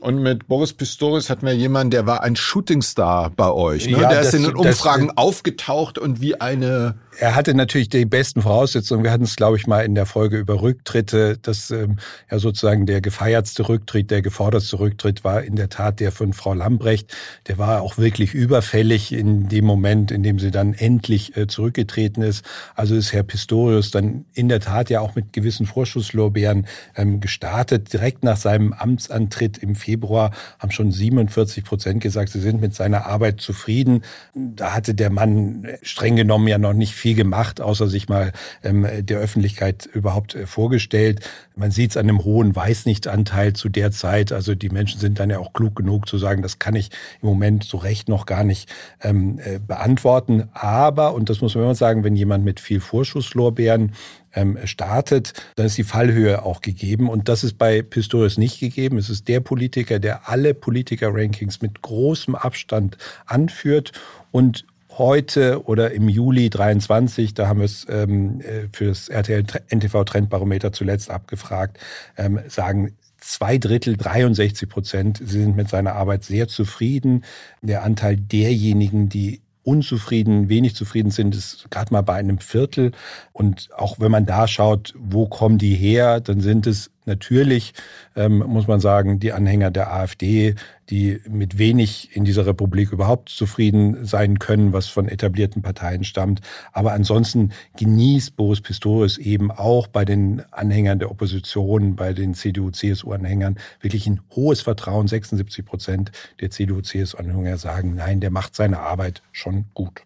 Und 0.00 0.20
mit 0.20 0.48
Boris 0.48 0.72
Pistorius 0.72 1.30
hatten 1.30 1.46
wir 1.46 1.54
jemanden, 1.54 1.92
der 1.92 2.06
war 2.06 2.22
ein 2.22 2.34
Shootingstar 2.34 3.30
bei 3.30 3.52
euch. 3.52 3.86
Ne? 3.86 4.00
Ja, 4.00 4.08
der 4.08 4.22
ist 4.22 4.34
in 4.34 4.42
den 4.42 4.56
Umfragen 4.56 5.08
das, 5.08 5.16
aufgetaucht 5.16 5.96
und 5.96 6.20
wie 6.20 6.40
eine 6.40 6.96
er 7.18 7.34
hatte 7.34 7.54
natürlich 7.54 7.88
die 7.88 8.04
besten 8.04 8.42
Voraussetzungen. 8.42 9.04
Wir 9.04 9.12
hatten 9.12 9.24
es, 9.24 9.36
glaube 9.36 9.56
ich, 9.56 9.66
mal 9.66 9.84
in 9.84 9.94
der 9.94 10.06
Folge 10.06 10.38
über 10.38 10.62
Rücktritte, 10.62 11.36
dass 11.38 11.70
ähm, 11.70 11.96
ja 12.30 12.38
sozusagen 12.38 12.86
der 12.86 13.00
gefeiertste 13.00 13.68
Rücktritt, 13.68 14.10
der 14.10 14.22
gefordertste 14.22 14.78
Rücktritt 14.78 15.22
war 15.22 15.42
in 15.42 15.56
der 15.56 15.68
Tat 15.68 16.00
der 16.00 16.10
von 16.10 16.32
Frau 16.32 16.54
Lambrecht. 16.54 17.14
Der 17.48 17.58
war 17.58 17.82
auch 17.82 17.98
wirklich 17.98 18.34
überfällig 18.34 19.12
in 19.12 19.48
dem 19.48 19.64
Moment, 19.64 20.10
in 20.10 20.22
dem 20.22 20.38
sie 20.38 20.50
dann 20.50 20.72
endlich 20.72 21.36
äh, 21.36 21.46
zurückgetreten 21.46 22.22
ist. 22.22 22.44
Also 22.74 22.94
ist 22.94 23.12
Herr 23.12 23.22
Pistorius 23.22 23.90
dann 23.90 24.24
in 24.32 24.48
der 24.48 24.60
Tat 24.60 24.88
ja 24.88 25.00
auch 25.00 25.14
mit 25.14 25.32
gewissen 25.32 25.66
Vorschusslorbeeren 25.66 26.66
ähm, 26.96 27.20
gestartet. 27.20 27.92
Direkt 27.92 28.24
nach 28.24 28.36
seinem 28.38 28.72
Amtsantritt 28.72 29.58
im 29.58 29.74
Februar 29.74 30.32
haben 30.58 30.70
schon 30.70 30.90
47 30.90 31.64
Prozent 31.64 32.02
gesagt, 32.02 32.30
sie 32.30 32.40
sind 32.40 32.60
mit 32.60 32.74
seiner 32.74 33.06
Arbeit 33.06 33.40
zufrieden. 33.40 34.02
Da 34.34 34.72
hatte 34.72 34.94
der 34.94 35.10
Mann 35.10 35.68
streng 35.82 36.16
genommen 36.16 36.48
ja 36.48 36.58
noch 36.58 36.72
nicht 36.72 36.94
viel 37.02 37.16
gemacht, 37.16 37.60
außer 37.60 37.88
sich 37.88 38.08
mal 38.08 38.32
ähm, 38.62 38.86
der 39.00 39.18
Öffentlichkeit 39.18 39.86
überhaupt 39.92 40.36
äh, 40.36 40.46
vorgestellt. 40.46 41.20
Man 41.56 41.72
sieht 41.72 41.90
es 41.90 41.96
an 41.96 42.08
einem 42.08 42.22
hohen 42.22 42.54
Weißnichtanteil 42.54 43.54
zu 43.54 43.68
der 43.68 43.90
Zeit. 43.90 44.30
Also 44.30 44.54
die 44.54 44.68
Menschen 44.68 45.00
sind 45.00 45.18
dann 45.18 45.28
ja 45.28 45.40
auch 45.40 45.52
klug 45.52 45.74
genug 45.74 46.08
zu 46.08 46.16
sagen, 46.16 46.42
das 46.42 46.60
kann 46.60 46.76
ich 46.76 46.90
im 47.20 47.28
Moment 47.28 47.64
so 47.64 47.76
recht 47.76 48.08
noch 48.08 48.24
gar 48.24 48.44
nicht 48.44 48.72
ähm, 49.02 49.40
äh, 49.44 49.58
beantworten. 49.58 50.48
Aber, 50.52 51.14
und 51.14 51.28
das 51.28 51.40
muss 51.40 51.56
man 51.56 51.64
immer 51.64 51.74
sagen, 51.74 52.04
wenn 52.04 52.14
jemand 52.14 52.44
mit 52.44 52.60
viel 52.60 52.78
Vorschusslorbeeren 52.78 53.94
ähm, 54.32 54.56
startet, 54.64 55.32
dann 55.56 55.66
ist 55.66 55.76
die 55.76 55.84
Fallhöhe 55.84 56.44
auch 56.44 56.60
gegeben. 56.60 57.10
Und 57.10 57.28
das 57.28 57.42
ist 57.42 57.58
bei 57.58 57.82
Pistorius 57.82 58.38
nicht 58.38 58.60
gegeben. 58.60 58.96
Es 58.96 59.10
ist 59.10 59.26
der 59.26 59.40
Politiker, 59.40 59.98
der 59.98 60.28
alle 60.28 60.54
Politiker-Rankings 60.54 61.62
mit 61.62 61.82
großem 61.82 62.36
Abstand 62.36 62.96
anführt 63.26 63.90
und 64.30 64.64
heute 64.98 65.64
oder 65.66 65.92
im 65.92 66.08
Juli 66.08 66.50
23, 66.50 67.34
da 67.34 67.48
haben 67.48 67.60
wir 67.60 67.66
es 67.66 67.86
ähm, 67.88 68.40
äh, 68.40 68.68
für 68.72 68.86
das 68.86 69.08
RTL 69.08 69.44
NTV 69.68 70.04
Trendbarometer 70.04 70.72
zuletzt 70.72 71.10
abgefragt, 71.10 71.78
ähm, 72.16 72.40
sagen 72.48 72.96
zwei 73.18 73.58
Drittel, 73.58 73.96
63 73.96 74.68
Prozent, 74.68 75.18
sie 75.18 75.40
sind 75.40 75.56
mit 75.56 75.68
seiner 75.68 75.94
Arbeit 75.94 76.24
sehr 76.24 76.48
zufrieden. 76.48 77.24
Der 77.60 77.84
Anteil 77.84 78.16
derjenigen, 78.16 79.08
die 79.08 79.42
unzufrieden, 79.64 80.48
wenig 80.48 80.74
zufrieden 80.74 81.10
sind, 81.10 81.34
ist 81.34 81.70
gerade 81.70 81.92
mal 81.92 82.02
bei 82.02 82.14
einem 82.14 82.38
Viertel. 82.38 82.92
Und 83.32 83.68
auch 83.76 84.00
wenn 84.00 84.10
man 84.10 84.26
da 84.26 84.48
schaut, 84.48 84.92
wo 84.98 85.26
kommen 85.26 85.58
die 85.58 85.74
her, 85.74 86.20
dann 86.20 86.40
sind 86.40 86.66
es 86.66 86.90
natürlich, 87.06 87.74
ähm, 88.16 88.38
muss 88.38 88.66
man 88.66 88.80
sagen, 88.80 89.18
die 89.18 89.32
Anhänger 89.32 89.70
der 89.70 89.92
AfD, 89.92 90.54
die 90.90 91.20
mit 91.28 91.58
wenig 91.58 92.14
in 92.14 92.24
dieser 92.24 92.46
Republik 92.46 92.92
überhaupt 92.92 93.28
zufrieden 93.28 94.04
sein 94.04 94.38
können, 94.38 94.72
was 94.72 94.88
von 94.88 95.08
etablierten 95.08 95.62
Parteien 95.62 96.04
stammt. 96.04 96.40
Aber 96.72 96.92
ansonsten 96.92 97.52
genießt 97.76 98.36
Boris 98.36 98.60
Pistorius 98.60 99.18
eben 99.18 99.50
auch 99.50 99.86
bei 99.86 100.04
den 100.04 100.42
Anhängern 100.50 100.98
der 100.98 101.10
Opposition, 101.10 101.96
bei 101.96 102.12
den 102.12 102.34
CDU-CSU-Anhängern 102.34 103.56
wirklich 103.80 104.06
ein 104.06 104.20
hohes 104.34 104.60
Vertrauen. 104.62 105.08
76 105.08 105.64
Prozent 105.64 106.12
der 106.40 106.50
CDU-CSU-Anhänger 106.50 107.58
sagen, 107.58 107.94
nein, 107.94 108.20
der 108.20 108.30
macht 108.30 108.54
seine 108.54 108.80
Arbeit 108.80 109.22
schon 109.32 109.66
gut. 109.74 110.02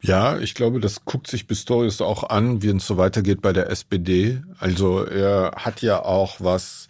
Ja, 0.00 0.38
ich 0.38 0.54
glaube, 0.54 0.78
das 0.78 1.04
guckt 1.04 1.26
sich 1.26 1.48
Pistorius 1.48 2.00
auch 2.00 2.30
an, 2.30 2.62
wie 2.62 2.68
es 2.68 2.86
so 2.86 2.96
weitergeht 2.96 3.42
bei 3.42 3.52
der 3.52 3.68
SPD. 3.68 4.42
Also 4.58 5.04
er 5.04 5.52
hat 5.56 5.82
ja 5.82 6.04
auch 6.04 6.36
was, 6.38 6.88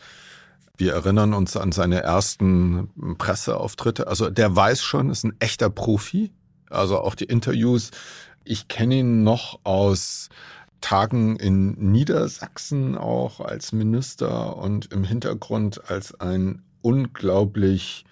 wir 0.76 0.92
erinnern 0.92 1.32
uns 1.32 1.56
an 1.56 1.72
seine 1.72 2.02
ersten 2.02 3.16
Presseauftritte. 3.16 4.08
Also 4.08 4.28
der 4.28 4.54
weiß 4.54 4.82
schon, 4.82 5.08
ist 5.08 5.24
ein 5.24 5.36
echter 5.38 5.70
Profi. 5.70 6.32
Also 6.68 6.98
auch 6.98 7.14
die 7.14 7.24
Interviews. 7.24 7.92
Ich 8.44 8.68
kenne 8.68 8.96
ihn 8.96 9.24
noch 9.24 9.60
aus 9.64 10.28
Tagen 10.82 11.36
in 11.36 11.72
Niedersachsen 11.92 12.96
auch 12.96 13.40
als 13.40 13.72
Minister 13.72 14.56
und 14.56 14.92
im 14.92 15.02
Hintergrund 15.02 15.90
als 15.90 16.18
ein 16.20 16.62
unglaublich 16.82 18.04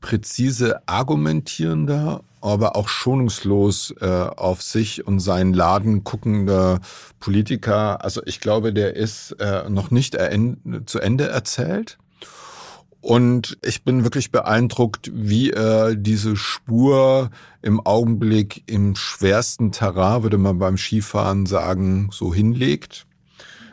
präzise 0.00 0.86
argumentierender 0.86 2.22
aber 2.40 2.76
auch 2.76 2.88
schonungslos 2.88 3.94
äh, 4.00 4.06
auf 4.06 4.62
sich 4.62 5.06
und 5.06 5.20
seinen 5.20 5.52
Laden 5.52 6.04
guckender 6.04 6.80
Politiker. 7.18 8.02
Also 8.02 8.22
ich 8.24 8.40
glaube, 8.40 8.72
der 8.72 8.96
ist 8.96 9.32
äh, 9.32 9.68
noch 9.68 9.90
nicht 9.90 10.16
zu 10.86 11.00
Ende 11.00 11.28
erzählt. 11.28 11.98
Und 13.02 13.56
ich 13.64 13.82
bin 13.82 14.04
wirklich 14.04 14.30
beeindruckt, 14.30 15.10
wie 15.14 15.50
er 15.50 15.94
diese 15.94 16.36
Spur 16.36 17.30
im 17.62 17.80
Augenblick 17.80 18.62
im 18.66 18.94
schwersten 18.94 19.72
Terrain, 19.72 20.22
würde 20.22 20.36
man 20.36 20.58
beim 20.58 20.76
Skifahren 20.76 21.46
sagen, 21.46 22.10
so 22.12 22.34
hinlegt. 22.34 23.06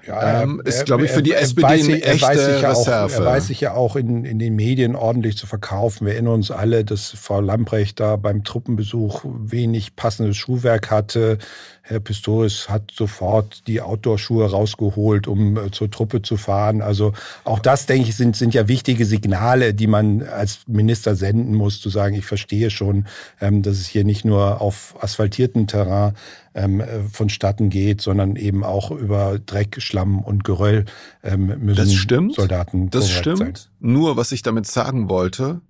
Ja, 0.08 0.44
ähm, 0.44 0.62
ist, 0.64 0.86
glaube 0.86 1.06
ich, 1.06 1.12
für 1.12 1.22
die 1.22 1.32
er, 1.32 1.42
SPD 1.42 1.68
eine 1.68 2.02
echte 2.02 2.60
ja 2.62 2.70
Reserve. 2.70 3.14
Auch, 3.14 3.20
er 3.20 3.26
weiß 3.26 3.48
sich 3.48 3.62
ja 3.62 3.74
auch 3.74 3.96
in, 3.96 4.26
in 4.26 4.40
den 4.40 4.56
Medien 4.56 4.96
ordentlich 4.96 5.38
zu 5.38 5.48
verkaufen. 5.48 6.06
Wir 6.06 6.14
erinnern 6.14 6.36
uns 6.36 6.52
alle, 6.52 6.86
dass 6.86 7.10
Frau 7.10 7.42
Lamprecht 7.42 8.00
da 8.00 8.16
beim 8.16 8.44
Truppenbesuch 8.44 9.26
wenig 9.26 9.96
passendes 9.96 10.38
Schuhwerk 10.38 10.90
hatte. 10.90 11.38
Herr 11.82 12.00
Pistorius 12.02 12.68
hat 12.68 12.92
sofort 12.94 13.66
die 13.68 13.82
Outdoor-Schuhe 13.82 14.50
rausgeholt, 14.50 15.28
um 15.28 15.58
äh, 15.58 15.72
zur 15.72 15.90
Truppe 15.90 16.22
zu 16.22 16.36
fahren. 16.36 16.82
Also 16.82 17.14
auch 17.46 17.60
das, 17.60 17.86
denke 17.86 18.10
ich, 18.10 18.16
sind, 18.16 18.36
sind 18.36 18.54
ja 18.54 18.68
wichtige 18.68 19.06
Signale, 19.06 19.74
die 19.74 19.88
man 19.88 20.24
als 20.24 20.60
Minister 20.68 21.16
senden 21.16 21.56
muss, 21.56 21.80
zu 21.80 21.90
sagen, 21.90 22.16
ich 22.16 22.26
verstehe 22.26 22.70
schon, 22.70 23.06
ähm, 23.40 23.62
dass 23.62 23.78
es 23.78 23.88
hier 23.88 24.04
nicht 24.04 24.26
nur 24.26 24.60
auf 24.62 24.96
asphaltierten 25.00 25.68
Terrain 25.68 26.14
ähm, 26.58 26.82
äh, 26.82 27.04
vonstatten 27.04 27.70
geht, 27.70 28.02
sondern 28.02 28.36
eben 28.36 28.64
auch 28.64 28.92
über 28.92 29.40
Dreck, 29.40 29.82
Schlamm 29.82 30.20
und 30.20 30.44
Geröll 30.44 30.86
ähm, 31.24 31.46
müssen 31.60 31.76
das 31.76 31.94
stimmt, 31.94 32.36
Soldaten 32.36 32.90
Das 32.90 33.10
stimmt. 33.10 33.38
Sein. 33.38 33.54
Nur, 33.80 34.18
was 34.18 34.32
ich 34.32 34.42
damit 34.42 34.66
sagen 34.66 35.08
wollte, 35.08 35.62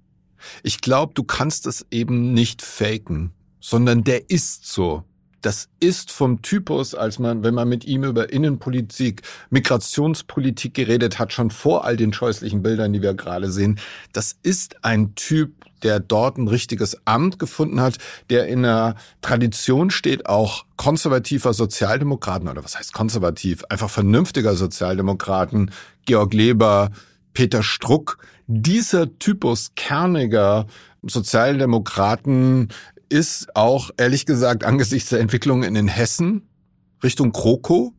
ich 0.63 0.82
glaube, 0.82 1.13
du 1.13 1.24
kannst 1.24 1.67
es 1.67 1.86
eben 1.91 2.34
nicht 2.34 2.62
faken, 2.62 3.32
sondern 3.60 4.03
der 4.03 4.29
ist 4.29 4.65
so. 4.65 5.03
Das 5.41 5.70
ist 5.79 6.12
vom 6.12 6.41
Typus, 6.41 6.96
als 6.96 7.20
man, 7.20 7.44
wenn 7.44 7.53
man 7.53 7.70
mit 7.70 7.86
ihm 7.86 8.03
über 8.03 8.32
Innenpolitik, 8.32 9.22
Migrationspolitik 9.50 10.74
geredet 10.74 11.20
hat, 11.20 11.34
schon 11.34 11.51
vor 11.51 11.86
all 11.86 11.96
den 11.96 12.13
scheußlichen 12.13 12.63
Bildern, 12.63 12.94
die 12.94 13.01
wir 13.01 13.13
gerade 13.13 13.51
sehen, 13.51 13.79
das 14.13 14.38
ist 14.44 14.84
ein 14.84 15.15
Typ, 15.15 15.53
der 15.84 16.00
dort 16.00 16.38
ein 16.38 16.48
richtiges 16.48 16.98
Amt 17.06 17.38
gefunden 17.38 17.79
hat, 17.79 17.98
der 18.29 18.48
in 18.48 18.65
einer 18.65 18.96
Tradition 19.22 19.91
steht, 19.91 20.25
auch 20.25 20.65
konservativer 20.75 21.53
Sozialdemokraten, 21.53 22.48
oder 22.48 22.63
was 22.63 22.77
heißt 22.77 22.94
konservativ, 22.94 23.63
einfach 23.70 23.89
vernünftiger 23.89 24.56
Sozialdemokraten, 24.56 25.72
Georg 26.06 26.34
Leber, 26.34 26.89
Peter 27.34 27.62
Struck, 27.62 28.17
dieser 28.48 29.20
Typus 29.20 29.74
kerniger 29.75 30.65
Sozialdemokraten 31.03 32.70
ist 33.09 33.55
auch, 33.55 33.91
ehrlich 33.97 34.25
gesagt, 34.25 34.63
angesichts 34.63 35.09
der 35.09 35.19
Entwicklung 35.19 35.63
in 35.63 35.87
Hessen 35.87 36.47
Richtung 37.03 37.31
Kroko. 37.31 37.93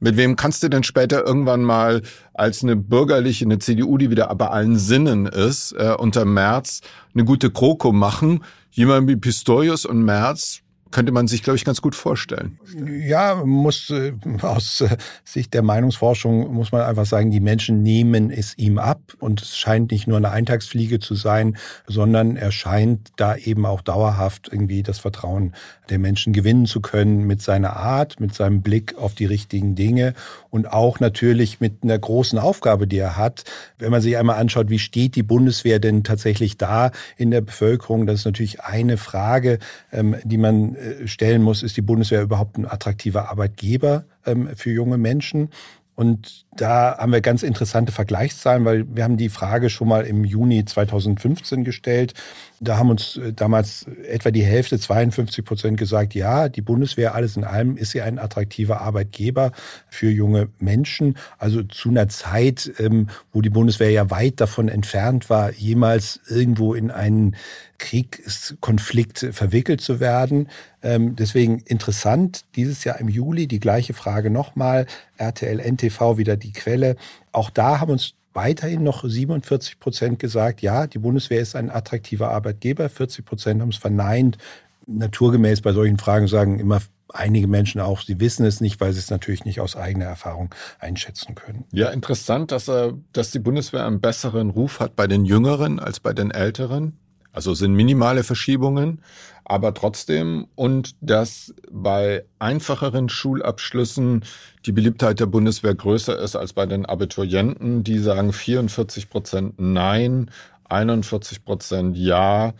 Mit 0.00 0.16
wem 0.16 0.36
kannst 0.36 0.62
du 0.62 0.68
denn 0.68 0.84
später 0.84 1.26
irgendwann 1.26 1.62
mal 1.62 2.02
als 2.32 2.62
eine 2.62 2.76
bürgerliche, 2.76 3.44
eine 3.44 3.58
CDU, 3.58 3.98
die 3.98 4.10
wieder 4.10 4.32
bei 4.36 4.46
allen 4.48 4.78
Sinnen 4.78 5.26
ist, 5.26 5.72
äh, 5.72 5.94
unter 5.98 6.24
Merz 6.24 6.80
eine 7.14 7.24
gute 7.24 7.50
Kroko 7.50 7.92
machen? 7.92 8.44
Jemand 8.70 9.08
wie 9.08 9.16
Pistorius 9.16 9.84
und 9.84 10.04
Merz 10.04 10.60
könnte 10.90 11.12
man 11.12 11.28
sich, 11.28 11.42
glaube 11.42 11.56
ich, 11.56 11.64
ganz 11.64 11.82
gut 11.82 11.94
vorstellen. 11.94 12.58
Ja, 12.86 13.42
muss 13.44 13.90
äh, 13.90 14.12
aus 14.42 14.80
äh, 14.80 14.96
Sicht 15.24 15.54
der 15.54 15.62
Meinungsforschung 15.62 16.52
muss 16.52 16.72
man 16.72 16.82
einfach 16.82 17.06
sagen, 17.06 17.30
die 17.30 17.40
Menschen 17.40 17.82
nehmen 17.82 18.30
es 18.30 18.56
ihm 18.56 18.78
ab 18.78 19.00
und 19.18 19.42
es 19.42 19.56
scheint 19.56 19.90
nicht 19.90 20.06
nur 20.06 20.16
eine 20.16 20.30
Eintagsfliege 20.30 20.98
zu 20.98 21.14
sein, 21.14 21.56
sondern 21.86 22.36
er 22.36 22.52
scheint 22.52 23.10
da 23.16 23.36
eben 23.36 23.66
auch 23.66 23.82
dauerhaft 23.82 24.48
irgendwie 24.50 24.82
das 24.82 24.98
Vertrauen 24.98 25.54
der 25.90 25.98
Menschen 25.98 26.32
gewinnen 26.32 26.66
zu 26.66 26.80
können 26.80 27.26
mit 27.26 27.42
seiner 27.42 27.76
Art, 27.76 28.20
mit 28.20 28.34
seinem 28.34 28.62
Blick 28.62 28.96
auf 28.96 29.14
die 29.14 29.24
richtigen 29.24 29.74
Dinge 29.74 30.14
und 30.50 30.72
auch 30.72 31.00
natürlich 31.00 31.60
mit 31.60 31.82
einer 31.82 31.98
großen 31.98 32.38
Aufgabe, 32.38 32.86
die 32.86 32.98
er 32.98 33.16
hat. 33.16 33.44
Wenn 33.78 33.90
man 33.90 34.00
sich 34.00 34.16
einmal 34.16 34.38
anschaut, 34.38 34.70
wie 34.70 34.78
steht 34.78 35.16
die 35.16 35.22
Bundeswehr 35.22 35.78
denn 35.78 36.04
tatsächlich 36.04 36.56
da 36.58 36.90
in 37.16 37.30
der 37.30 37.40
Bevölkerung, 37.40 38.06
das 38.06 38.20
ist 38.20 38.26
natürlich 38.26 38.62
eine 38.62 38.96
Frage, 38.96 39.58
ähm, 39.92 40.16
die 40.24 40.38
man 40.38 40.76
stellen 41.06 41.42
muss, 41.42 41.62
ist 41.62 41.76
die 41.76 41.82
Bundeswehr 41.82 42.22
überhaupt 42.22 42.58
ein 42.58 42.66
attraktiver 42.66 43.30
Arbeitgeber 43.30 44.04
ähm, 44.26 44.48
für 44.54 44.70
junge 44.70 44.98
Menschen? 44.98 45.50
Und 45.94 46.46
da 46.58 46.98
haben 46.98 47.12
wir 47.12 47.20
ganz 47.20 47.44
interessante 47.44 47.92
Vergleichszahlen, 47.92 48.64
weil 48.64 48.84
wir 48.94 49.04
haben 49.04 49.16
die 49.16 49.28
Frage 49.28 49.70
schon 49.70 49.86
mal 49.86 50.04
im 50.04 50.24
Juni 50.24 50.64
2015 50.64 51.62
gestellt. 51.62 52.14
Da 52.60 52.76
haben 52.76 52.90
uns 52.90 53.16
äh, 53.16 53.32
damals 53.32 53.86
etwa 54.08 54.32
die 54.32 54.42
Hälfte, 54.42 54.78
52 54.78 55.44
Prozent 55.44 55.78
gesagt, 55.78 56.14
ja, 56.14 56.48
die 56.48 56.60
Bundeswehr, 56.60 57.14
alles 57.14 57.36
in 57.36 57.44
allem, 57.44 57.76
ist 57.76 57.92
sie 57.92 58.02
ein 58.02 58.18
attraktiver 58.18 58.80
Arbeitgeber 58.80 59.52
für 59.88 60.10
junge 60.10 60.48
Menschen. 60.58 61.16
Also 61.38 61.62
zu 61.62 61.90
einer 61.90 62.08
Zeit, 62.08 62.72
ähm, 62.78 63.08
wo 63.32 63.40
die 63.40 63.50
Bundeswehr 63.50 63.90
ja 63.90 64.10
weit 64.10 64.40
davon 64.40 64.68
entfernt 64.68 65.30
war, 65.30 65.52
jemals 65.52 66.20
irgendwo 66.28 66.74
in 66.74 66.90
einen 66.90 67.36
Kriegskonflikt 67.78 69.28
verwickelt 69.30 69.80
zu 69.80 70.00
werden. 70.00 70.48
Ähm, 70.82 71.16
deswegen 71.16 71.58
interessant, 71.60 72.44
dieses 72.56 72.84
Jahr 72.84 73.00
im 73.00 73.08
Juli 73.08 73.46
die 73.46 73.60
gleiche 73.60 73.94
Frage 73.94 74.30
nochmal, 74.30 74.86
RTL 75.16 75.60
NTV 75.60 76.18
wieder 76.18 76.36
die 76.36 76.47
Quelle. 76.52 76.96
Auch 77.32 77.50
da 77.50 77.80
haben 77.80 77.92
uns 77.92 78.14
weiterhin 78.34 78.82
noch 78.82 79.04
47 79.04 79.80
Prozent 79.80 80.18
gesagt, 80.18 80.62
ja, 80.62 80.86
die 80.86 80.98
Bundeswehr 80.98 81.40
ist 81.40 81.56
ein 81.56 81.70
attraktiver 81.70 82.30
Arbeitgeber. 82.30 82.88
40 82.88 83.24
Prozent 83.24 83.60
haben 83.60 83.70
es 83.70 83.76
verneint. 83.76 84.38
Naturgemäß 84.86 85.60
bei 85.60 85.72
solchen 85.72 85.98
Fragen 85.98 86.28
sagen 86.28 86.58
immer 86.58 86.80
einige 87.12 87.46
Menschen 87.46 87.80
auch, 87.80 88.02
sie 88.02 88.20
wissen 88.20 88.44
es 88.44 88.60
nicht, 88.60 88.80
weil 88.80 88.92
sie 88.92 89.00
es 89.00 89.10
natürlich 89.10 89.44
nicht 89.44 89.60
aus 89.60 89.76
eigener 89.76 90.06
Erfahrung 90.06 90.54
einschätzen 90.78 91.34
können. 91.34 91.64
Ja, 91.72 91.88
interessant, 91.88 92.52
dass 92.52 92.68
er, 92.68 92.94
dass 93.12 93.30
die 93.30 93.38
Bundeswehr 93.38 93.86
einen 93.86 94.00
besseren 94.00 94.50
Ruf 94.50 94.80
hat 94.80 94.96
bei 94.96 95.06
den 95.06 95.24
Jüngeren 95.24 95.80
als 95.80 96.00
bei 96.00 96.12
den 96.12 96.30
Älteren. 96.30 96.98
Also 97.32 97.54
sind 97.54 97.74
minimale 97.74 98.24
Verschiebungen, 98.24 99.00
aber 99.48 99.72
trotzdem 99.72 100.46
und 100.54 100.94
dass 101.00 101.54
bei 101.72 102.24
einfacheren 102.38 103.08
Schulabschlüssen 103.08 104.24
die 104.66 104.72
Beliebtheit 104.72 105.20
der 105.20 105.26
Bundeswehr 105.26 105.74
größer 105.74 106.18
ist 106.18 106.36
als 106.36 106.52
bei 106.52 106.66
den 106.66 106.84
Abiturienten. 106.84 107.82
Die 107.82 107.98
sagen 107.98 108.34
44 108.34 109.08
Prozent 109.08 109.54
Nein, 109.56 110.30
41 110.68 111.44
Prozent 111.44 111.96
Ja. 111.96 112.52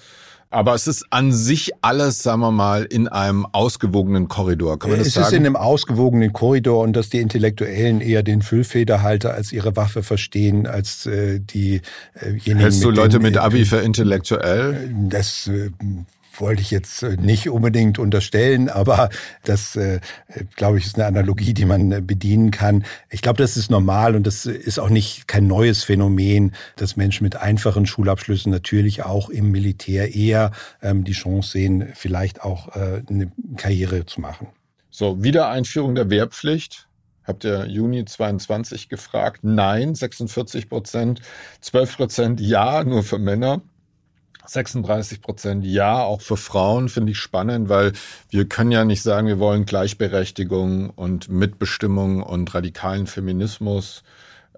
Aber 0.51 0.75
es 0.75 0.87
ist 0.87 1.05
an 1.11 1.31
sich 1.31 1.73
alles, 1.83 2.23
sagen 2.23 2.41
wir 2.41 2.51
mal, 2.51 2.85
in 2.85 3.07
einem 3.07 3.45
ausgewogenen 3.45 4.29
Korridor. 4.29 4.79
Kann 4.79 4.89
man 4.89 4.99
das 4.99 5.09
es 5.09 5.15
sagen? 5.15 5.27
ist 5.27 5.33
in 5.35 5.45
einem 5.45 5.57
ausgewogenen 5.57 6.33
Korridor 6.33 6.83
und 6.85 6.95
dass 6.95 7.11
die 7.11 7.19
Intellektuellen 7.19 8.01
eher 8.01 8.23
den 8.23 8.41
Füllfederhalter 8.41 9.35
als 9.35 9.53
ihre 9.53 9.77
Waffe 9.77 10.03
verstehen, 10.03 10.67
als 10.67 11.05
äh, 11.05 11.39
diejenigen. 11.41 12.57
Hältst 12.57 12.83
du 12.83 12.91
Leute 12.91 13.19
mit 13.19 13.37
Abi 13.37 13.67
für 13.67 13.77
intellektuell? 13.77 14.91
Das 15.11 15.49
äh, 15.49 15.71
wollte 16.41 16.63
ich 16.63 16.71
jetzt 16.71 17.03
äh, 17.03 17.17
nicht 17.17 17.49
unbedingt 17.49 17.99
unterstellen, 17.99 18.69
aber 18.69 19.11
das, 19.45 19.77
äh, 19.77 20.01
glaube 20.57 20.79
ich, 20.79 20.87
ist 20.87 20.97
eine 20.97 21.07
Analogie, 21.07 21.55
die 21.55 21.65
man 21.65 21.93
äh, 21.93 22.01
bedienen 22.01 22.51
kann. 22.51 22.85
Ich 23.11 23.23
glaube, 23.23 23.39
das 23.39 23.57
ist 23.57 23.71
normal 23.71 24.17
und 24.17 24.27
das 24.27 24.47
ist 24.47 24.79
auch 24.79 24.91
nicht 24.91 25.29
kein 25.29 25.47
neues 25.47 25.85
Phänomen, 25.85 26.55
dass 26.77 26.97
Menschen 26.97 27.25
mit 27.25 27.37
einfachen 27.37 27.87
Schulabschlüssen 27.87 28.51
natürlich 28.51 29.05
auch 29.05 29.31
im 29.31 29.51
Militär 29.51 30.15
eher 30.15 30.53
ähm, 30.83 31.05
die 31.05 31.13
Chance 31.13 31.51
sehen, 31.51 31.89
vielleicht 31.95 32.43
auch 32.43 32.75
äh, 32.77 33.03
eine 33.09 33.31
Karriere 33.57 34.07
zu 34.07 34.21
machen. 34.21 34.49
So, 34.91 35.23
Wiedereinführung 35.23 35.95
der 35.95 36.11
Wehrpflicht. 36.11 36.89
Habt 37.29 37.45
ihr 37.45 37.67
Juni 37.67 38.07
22 38.07 38.89
gefragt? 38.89 39.41
Nein, 39.43 39.95
46 39.95 40.69
Prozent. 40.69 41.21
12 41.61 41.97
Prozent 41.97 42.41
ja, 42.41 42.83
nur 42.85 43.03
für 43.03 43.19
Männer. 43.19 43.61
36 44.51 45.21
Prozent 45.21 45.65
ja, 45.65 46.03
auch 46.03 46.21
für 46.21 46.37
Frauen 46.37 46.89
finde 46.89 47.13
ich 47.13 47.19
spannend, 47.19 47.69
weil 47.69 47.93
wir 48.31 48.49
können 48.49 48.73
ja 48.73 48.85
nicht 48.85 49.03
sagen, 49.03 49.27
wir 49.27 49.39
wollen 49.39 49.67
Gleichberechtigung 49.67 50.91
und 50.91 51.29
Mitbestimmung 51.29 52.23
und 52.23 52.55
radikalen 52.55 53.07
Feminismus, 53.07 54.03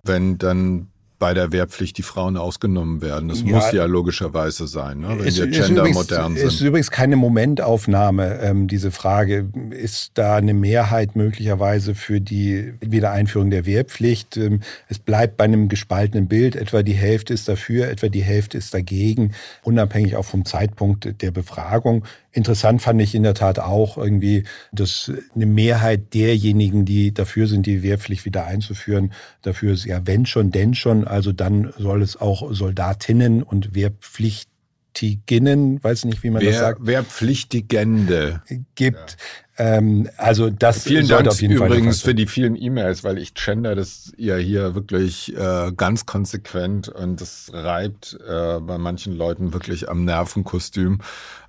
wenn 0.03 0.39
dann 0.39 0.89
bei 1.21 1.35
der 1.35 1.53
Wehrpflicht 1.53 1.99
die 1.99 2.03
Frauen 2.03 2.39
ausgenommen 2.39 3.03
werden. 3.03 3.29
Das 3.29 3.43
ja, 3.43 3.47
muss 3.55 3.71
ja 3.73 3.85
logischerweise 3.85 4.67
sein, 4.67 5.01
ne? 5.01 5.19
wenn 5.19 5.37
wir 5.37 5.47
gendermodern 5.47 6.35
sind. 6.35 6.47
Es 6.47 6.55
ist 6.55 6.61
übrigens 6.63 6.91
keine 6.91 7.15
Momentaufnahme, 7.15 8.41
ähm, 8.41 8.67
diese 8.67 8.91
Frage. 8.91 9.51
Ist 9.71 10.13
da 10.15 10.37
eine 10.37 10.55
Mehrheit 10.55 11.17
möglicherweise 11.17 11.95
für 11.95 12.23
die 12.23 12.73
Wiedereinführung 12.81 13.51
der 13.51 13.67
Wehrpflicht? 13.67 14.39
Ähm, 14.39 14.61
es 14.89 14.99
bleibt 14.99 15.37
bei 15.37 15.45
einem 15.45 15.69
gespaltenen 15.69 16.27
Bild. 16.27 16.57
Etwa 16.57 16.83
die 16.83 16.95
Hälfte 16.95 17.35
ist 17.35 17.49
dafür, 17.49 17.89
etwa 17.89 18.09
die 18.09 18.23
Hälfte 18.23 18.57
ist 18.57 18.73
dagegen, 18.73 19.33
unabhängig 19.63 20.17
auch 20.17 20.25
vom 20.25 20.47
Zeitpunkt 20.47 21.21
der 21.21 21.31
Befragung. 21.31 22.05
Interessant 22.33 22.81
fand 22.83 23.01
ich 23.03 23.15
in 23.15 23.23
der 23.23 23.35
Tat 23.35 23.59
auch 23.59 23.97
irgendwie, 23.97 24.45
dass 24.73 25.11
eine 25.35 25.47
Mehrheit 25.47 26.15
derjenigen, 26.15 26.85
die 26.85 27.13
dafür 27.13 27.47
sind, 27.47 27.67
die 27.67 27.83
Wehrpflicht 27.83 28.25
wieder 28.25 28.47
einzuführen, 28.47 29.13
dafür 29.43 29.73
ist 29.73 29.85
ja 29.85 30.07
wenn 30.07 30.27
schon, 30.27 30.51
denn 30.51 30.75
schon. 30.75 31.07
Also 31.07 31.33
dann 31.33 31.73
soll 31.79 32.03
es 32.03 32.21
auch 32.21 32.53
Soldatinnen 32.53 33.43
und 33.43 33.75
Wehrpflicht 33.75 34.50
Wehrpflichtiginnen, 34.91 35.83
weiß 35.83 36.05
nicht, 36.05 36.23
wie 36.23 36.31
man 36.31 36.43
Wer, 36.43 36.51
das 36.51 36.61
sagt. 36.61 36.87
Wehrpflichtigende. 36.87 38.43
Gibt. 38.75 39.17
Ja. 39.59 39.77
Ähm, 39.77 40.09
also 40.17 40.49
das 40.51 40.85
Vielen 40.85 41.07
Dank 41.07 41.29
auf 41.29 41.41
jeden 41.41 41.55
übrigens 41.55 42.01
Fall 42.01 42.11
für 42.11 42.15
die 42.15 42.27
vielen 42.27 42.57
E-Mails, 42.57 43.05
weil 43.05 43.19
ich 43.19 43.35
gender 43.35 43.75
das 43.75 44.13
ja 44.17 44.37
hier 44.37 44.75
wirklich 44.75 45.37
äh, 45.37 45.73
ganz 45.77 46.07
konsequent 46.07 46.89
und 46.89 47.21
das 47.21 47.51
reibt 47.53 48.19
äh, 48.27 48.59
bei 48.61 48.79
manchen 48.79 49.15
Leuten 49.17 49.53
wirklich 49.53 49.89
am 49.89 50.05
Nervenkostüm. 50.05 51.01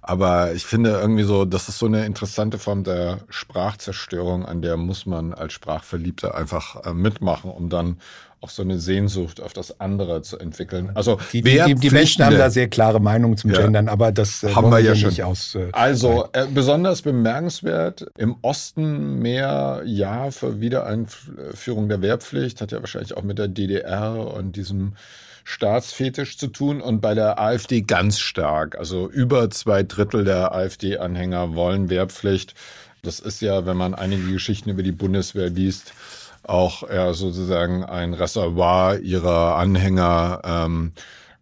Aber 0.02 0.54
ich 0.54 0.66
finde 0.66 0.92
irgendwie 0.92 1.24
so, 1.24 1.46
das 1.46 1.70
ist 1.70 1.80
so 1.80 1.86
eine 1.86 2.06
interessante 2.06 2.58
Form 2.58 2.84
der 2.84 3.20
Sprachzerstörung, 3.30 4.46
an 4.46 4.62
der 4.62 4.76
muss 4.76 5.06
man 5.06 5.34
als 5.34 5.54
Sprachverliebter 5.54 6.36
einfach 6.36 6.84
äh, 6.86 6.94
mitmachen, 6.94 7.52
um 7.52 7.70
dann 7.70 7.98
auch 8.42 8.50
so 8.50 8.64
eine 8.64 8.80
Sehnsucht 8.80 9.40
auf 9.40 9.54
das 9.54 9.80
andere 9.80 10.24
zu 10.24 10.40
entwickeln. 10.40 10.92
Also 10.96 11.20
die, 11.32 11.44
die, 11.44 11.62
die, 11.68 11.76
die 11.76 11.90
Menschen 11.92 12.26
haben 12.26 12.38
da 12.38 12.50
sehr 12.50 12.68
klare 12.68 13.00
Meinungen 13.00 13.38
zum 13.38 13.52
ja. 13.52 13.62
Gendern, 13.62 13.88
aber 13.88 14.12
das 14.12 14.44
äh, 14.44 14.54
haben 14.56 14.72
wir 14.72 14.80
ja 14.80 14.96
schon. 14.96 15.12
Aus, 15.22 15.54
äh, 15.54 15.70
also 15.74 16.28
äh, 16.34 16.48
besonders 16.52 17.04
bemerkenswert 17.04 18.08
im 18.18 18.36
Osten 18.42 19.20
mehr 19.20 19.84
Ja 19.86 20.32
für 20.32 20.60
Wiedereinführung 20.60 21.88
der 21.88 22.02
Wehrpflicht 22.02 22.62
hat 22.62 22.72
ja 22.72 22.80
wahrscheinlich 22.80 23.16
auch 23.16 23.24
mit 23.24 23.38
der 23.38 23.48
DDR 23.48 24.34
und 24.34 24.56
diesem 24.56 24.94
Staatsfetisch 25.44 26.38
zu 26.38 26.48
tun 26.48 26.82
und 26.82 27.02
bei 27.02 27.14
der 27.14 27.40
AfD 27.40 27.82
ganz 27.82 28.20
stark. 28.20 28.78
Also 28.78 29.08
über 29.10 29.52
zwei 29.52 29.84
Drittel 29.84 30.24
der 30.24 30.54
AfD-Anhänger 30.54 31.56
wollen 31.56 31.90
Wehrpflicht. 31.90 32.56
Das 33.04 33.20
ist 33.20 33.42
ja, 33.42 33.66
wenn 33.66 33.78
man 33.78 33.96
einige 33.96 34.32
Geschichten 34.32 34.70
über 34.70 34.84
die 34.84 34.92
Bundeswehr 34.92 35.50
liest, 35.50 35.94
auch 36.44 36.90
ja, 36.90 37.14
sozusagen 37.14 37.84
ein 37.84 38.14
Reservoir 38.14 39.00
ihrer 39.00 39.56
Anhänger. 39.58 40.42
Ähm, 40.44 40.92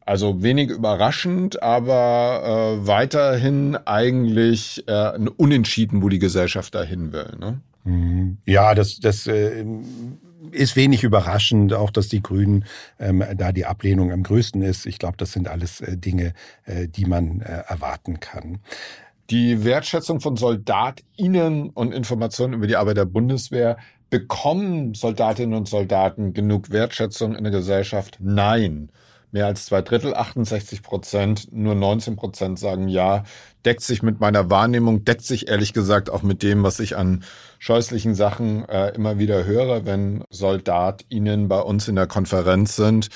Also 0.06 0.42
wenig 0.42 0.72
überraschend, 0.72 1.62
aber 1.62 2.42
äh, 2.82 2.88
weiterhin 2.88 3.78
eigentlich 3.86 4.84
äh, 4.88 5.20
unentschieden, 5.38 6.02
wo 6.02 6.10
die 6.10 6.18
Gesellschaft 6.18 6.74
dahin 6.74 7.12
will. 7.14 7.32
Ne? 7.40 7.60
Mhm. 7.84 8.38
Ja, 8.46 8.74
das, 8.74 9.00
das 9.00 9.28
äh, 9.28 9.64
ist 10.52 10.76
wenig 10.76 11.04
überraschend, 11.04 11.74
auch 11.74 11.92
dass 11.92 12.08
die 12.08 12.24
Grünen 12.24 12.66
ähm, 12.98 13.24
da 13.38 13.52
die 13.52 13.66
Ablehnung 13.66 14.12
am 14.12 14.24
größten 14.24 14.64
ist. 14.64 14.88
Ich 14.88 14.98
glaube, 14.98 15.18
das 15.18 15.32
sind 15.32 15.48
alles 15.48 15.80
äh, 15.82 15.96
Dinge, 15.96 16.34
äh, 16.66 16.88
die 16.88 17.06
man 17.06 17.42
äh, 17.42 17.64
erwarten 17.68 18.20
kann. 18.20 18.62
Die 19.30 19.64
Wertschätzung 19.64 20.22
von 20.22 20.38
SoldatInnen 20.38 21.70
und 21.70 21.94
Informationen 21.94 22.56
über 22.56 22.66
die 22.66 22.78
Arbeit 22.78 22.98
der 22.98 23.06
Bundeswehr 23.06 23.78
bekommen 24.10 24.96
Soldatinnen 24.96 25.54
und 25.54 25.68
Soldaten 25.68 26.34
genug 26.34 26.72
Wertschätzung 26.72 27.36
in 27.36 27.44
der 27.44 27.52
Gesellschaft? 27.52 28.18
Nein. 28.20 28.92
Mehr 29.32 29.46
als 29.46 29.68
zwei 29.68 29.84
Drittel, 29.84 30.16
68 30.16 30.82
Prozent, 30.82 31.50
nur 31.52 31.76
19 31.76 32.16
Prozent 32.16 32.58
sagen 32.58 32.88
ja. 32.88 33.24
Deckt 33.66 33.82
sich 33.82 34.02
mit 34.02 34.20
meiner 34.20 34.50
Wahrnehmung, 34.50 35.06
deckt 35.06 35.22
sich 35.22 35.48
ehrlich 35.48 35.74
gesagt 35.74 36.10
auch 36.10 36.24
mit 36.24 36.42
dem, 36.42 36.64
was 36.64 36.80
ich 36.80 36.98
an 36.98 37.24
scheußlichen 37.60 38.16
Sachen 38.16 38.68
äh, 38.68 38.90
immer 38.96 39.20
wieder 39.20 39.46
höre, 39.46 39.86
wenn 39.86 40.24
SoldatInnen 40.32 41.48
bei 41.48 41.60
uns 41.60 41.88
in 41.88 41.96
der 41.96 42.08
Konferenz 42.08 42.76
sind. 42.76 43.10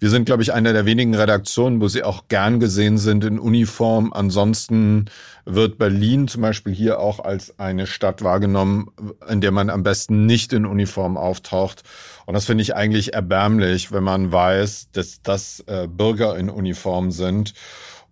Wir 0.00 0.08
sind, 0.08 0.24
glaube 0.24 0.42
ich, 0.42 0.54
einer 0.54 0.72
der 0.72 0.86
wenigen 0.86 1.14
Redaktionen, 1.14 1.82
wo 1.82 1.86
sie 1.86 2.04
auch 2.04 2.26
gern 2.28 2.58
gesehen 2.58 2.96
sind 2.96 3.22
in 3.22 3.38
Uniform. 3.38 4.14
Ansonsten 4.14 5.10
wird 5.44 5.76
Berlin 5.76 6.26
zum 6.26 6.40
Beispiel 6.40 6.72
hier 6.72 7.00
auch 7.00 7.20
als 7.20 7.58
eine 7.58 7.86
Stadt 7.86 8.24
wahrgenommen, 8.24 8.90
in 9.28 9.42
der 9.42 9.52
man 9.52 9.68
am 9.68 9.82
besten 9.82 10.24
nicht 10.24 10.54
in 10.54 10.64
Uniform 10.64 11.18
auftaucht. 11.18 11.82
Und 12.24 12.32
das 12.32 12.46
finde 12.46 12.62
ich 12.62 12.74
eigentlich 12.74 13.12
erbärmlich, 13.12 13.92
wenn 13.92 14.02
man 14.02 14.32
weiß, 14.32 14.88
dass 14.92 15.20
das 15.20 15.62
äh, 15.66 15.86
Bürger 15.86 16.34
in 16.38 16.48
Uniform 16.48 17.10
sind 17.10 17.52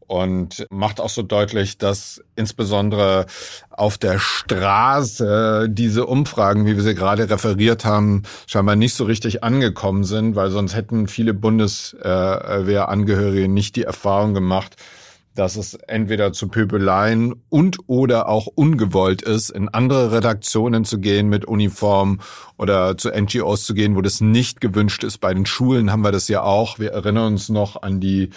und 0.08 0.66
macht 0.70 1.00
auch 1.00 1.10
so 1.10 1.22
deutlich, 1.22 1.78
dass 1.78 2.20
insbesondere 2.34 3.26
auf 3.70 3.96
der 3.98 4.18
Straße 4.18 5.68
diese 5.70 6.06
Umfragen, 6.06 6.66
wie 6.66 6.74
wir 6.74 6.82
sie 6.82 6.96
gerade 6.96 7.30
referiert 7.30 7.84
haben, 7.84 8.24
scheinbar 8.46 8.74
nicht 8.74 8.94
so 8.94 9.04
richtig 9.04 9.44
angekommen 9.44 10.02
sind, 10.04 10.34
weil 10.34 10.50
sonst 10.50 10.74
hätten 10.74 11.08
viele 11.08 11.34
Bundeswehrangehörige 11.34 13.48
nicht 13.48 13.76
die 13.76 13.84
Erfahrung 13.84 14.32
gemacht, 14.34 14.76
dass 15.34 15.56
es 15.56 15.74
entweder 15.74 16.32
zu 16.32 16.48
Pöbeleien 16.48 17.34
und 17.50 17.76
oder 17.86 18.28
auch 18.28 18.46
ungewollt 18.46 19.20
ist, 19.22 19.50
in 19.50 19.68
andere 19.68 20.10
Redaktionen 20.10 20.84
zu 20.84 20.98
gehen 20.98 21.28
mit 21.28 21.44
Uniform 21.44 22.18
oder 22.56 22.96
zu 22.96 23.10
NGOs 23.10 23.64
zu 23.64 23.74
gehen, 23.74 23.94
wo 23.94 24.00
das 24.00 24.20
nicht 24.20 24.60
gewünscht 24.60 25.04
ist. 25.04 25.18
Bei 25.18 25.32
den 25.34 25.46
Schulen 25.46 25.92
haben 25.92 26.02
wir 26.02 26.10
das 26.12 26.26
ja 26.28 26.42
auch. 26.42 26.80
Wir 26.80 26.90
erinnern 26.92 27.34
uns 27.34 27.50
noch 27.50 27.82
an 27.82 28.00
die 28.00 28.30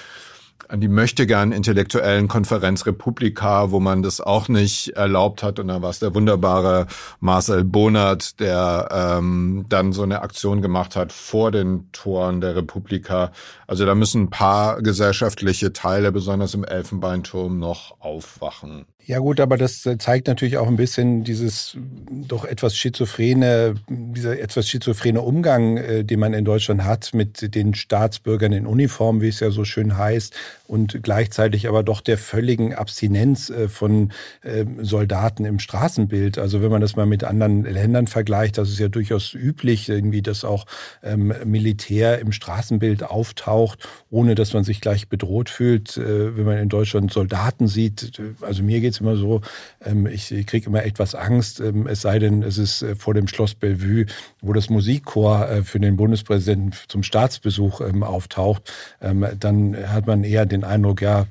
an 0.69 0.81
die 0.81 0.87
möchte 0.87 1.27
gern 1.27 1.51
intellektuellen 1.51 2.27
Konferenz 2.27 2.85
Republika, 2.85 3.71
wo 3.71 3.79
man 3.79 4.01
das 4.03 4.21
auch 4.21 4.47
nicht 4.47 4.89
erlaubt 4.89 5.43
hat. 5.43 5.59
Und 5.59 5.67
da 5.67 5.81
war 5.81 5.89
es 5.89 5.99
der 5.99 6.15
wunderbare 6.15 6.87
Marcel 7.19 7.63
Bonert, 7.63 8.39
der 8.39 8.87
ähm, 8.91 9.65
dann 9.69 9.93
so 9.93 10.03
eine 10.03 10.21
Aktion 10.21 10.61
gemacht 10.61 10.95
hat 10.95 11.11
vor 11.11 11.51
den 11.51 11.91
Toren 11.91 12.41
der 12.41 12.55
Republika. 12.55 13.31
Also 13.67 13.85
da 13.85 13.95
müssen 13.95 14.23
ein 14.23 14.29
paar 14.29 14.81
gesellschaftliche 14.81 15.73
Teile, 15.73 16.11
besonders 16.11 16.53
im 16.53 16.63
Elfenbeinturm, 16.63 17.59
noch 17.59 17.99
aufwachen. 17.99 18.85
Ja 19.05 19.17
gut, 19.19 19.39
aber 19.39 19.57
das 19.57 19.85
äh, 19.85 19.97
zeigt 19.97 20.27
natürlich 20.27 20.57
auch 20.57 20.67
ein 20.67 20.75
bisschen 20.75 21.23
dieses 21.23 21.75
doch 22.09 22.45
etwas 22.45 22.77
schizophrene, 22.77 23.73
dieser 23.89 24.39
etwas 24.39 24.67
schizophrene 24.67 25.21
Umgang, 25.21 25.77
äh, 25.77 26.03
den 26.03 26.19
man 26.19 26.33
in 26.33 26.45
Deutschland 26.45 26.83
hat 26.83 27.13
mit 27.13 27.55
den 27.55 27.73
Staatsbürgern 27.73 28.53
in 28.53 28.67
Uniform, 28.67 29.21
wie 29.21 29.29
es 29.29 29.39
ja 29.39 29.49
so 29.49 29.65
schön 29.65 29.97
heißt, 29.97 30.35
und 30.67 31.01
gleichzeitig 31.01 31.67
aber 31.67 31.81
doch 31.81 32.01
der 32.01 32.17
völligen 32.17 32.75
Abstinenz 32.75 33.49
äh, 33.49 33.67
von 33.67 34.11
ähm, 34.43 34.85
Soldaten 34.85 35.45
im 35.45 35.57
Straßenbild. 35.57 36.37
Also 36.37 36.61
wenn 36.61 36.71
man 36.71 36.81
das 36.81 36.95
mal 36.95 37.07
mit 37.07 37.23
anderen 37.23 37.63
Ländern 37.63 38.05
vergleicht, 38.05 38.59
das 38.59 38.69
ist 38.69 38.79
ja 38.79 38.87
durchaus 38.87 39.33
üblich, 39.33 39.89
irgendwie, 39.89 40.21
dass 40.21 40.45
auch 40.45 40.65
ähm, 41.01 41.33
Militär 41.43 42.19
im 42.19 42.31
Straßenbild 42.31 43.03
auftaucht, 43.03 43.79
ohne 44.11 44.35
dass 44.35 44.53
man 44.53 44.63
sich 44.63 44.79
gleich 44.79 45.09
bedroht 45.09 45.49
fühlt. 45.49 45.97
Wenn 45.97 46.45
man 46.45 46.57
in 46.57 46.69
Deutschland 46.69 47.11
Soldaten 47.11 47.67
sieht, 47.67 48.21
also 48.41 48.63
mir 48.63 48.79
geht 48.79 48.90
geht's 48.91 48.99
immer 48.99 49.15
so, 49.15 49.41
ähm, 49.83 50.05
ich, 50.07 50.31
ich 50.31 50.45
kriege 50.45 50.67
immer 50.67 50.83
etwas 50.83 51.15
Angst, 51.15 51.61
ähm, 51.61 51.87
es 51.87 52.01
sei 52.01 52.19
denn, 52.19 52.43
es 52.43 52.57
ist 52.57 52.81
äh, 52.81 52.95
vor 52.95 53.13
dem 53.13 53.27
Schloss 53.27 53.55
Bellevue, 53.55 54.05
wo 54.41 54.51
das 54.51 54.69
Musikchor 54.69 55.49
äh, 55.49 55.63
für 55.63 55.79
den 55.79 55.95
Bundespräsidenten 55.95 56.73
zum 56.87 57.03
Staatsbesuch 57.03 57.81
ähm, 57.81 58.03
auftaucht, 58.03 58.71
ähm, 59.01 59.25
dann 59.39 59.77
hat 59.87 60.07
man 60.07 60.23
eher 60.23 60.45
den 60.45 60.63
Eindruck, 60.63 61.01
ja, 61.01 61.25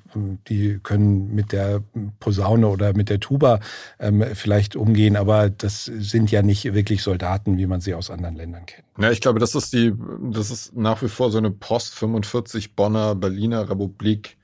die 0.49 0.79
können 0.83 1.35
mit 1.35 1.53
der 1.53 1.83
Posaune 2.19 2.69
oder 2.69 2.97
mit 2.97 3.11
der 3.11 3.21
Tuba 3.21 3.61
ähm, 3.99 4.25
vielleicht 4.35 4.75
umgehen, 4.75 5.17
aber 5.17 5.51
das 5.51 5.85
sind 5.85 6.31
ja 6.31 6.43
nicht 6.43 6.65
wirklich 6.73 7.03
Soldaten, 7.03 7.59
wie 7.59 7.67
man 7.67 7.81
sie 7.81 7.95
aus 7.95 8.11
anderen 8.11 8.37
Ländern 8.37 8.67
kennt. 8.67 8.85
Ja, 8.99 9.11
ich 9.11 9.21
glaube, 9.21 9.39
das 9.39 9.55
ist 9.55 9.73
die, 9.73 9.93
das 10.31 10.51
ist 10.51 10.77
nach 10.77 11.03
wie 11.03 11.09
vor 11.09 11.31
so 11.31 11.39
eine 11.39 11.51
Post 11.51 11.95
45 11.95 12.75
Bonner 12.75 13.15
Berliner 13.15 13.69
Republik 13.69 14.37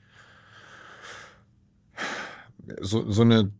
so, 2.81 3.09
so 3.11 3.21
eine, 3.21 3.51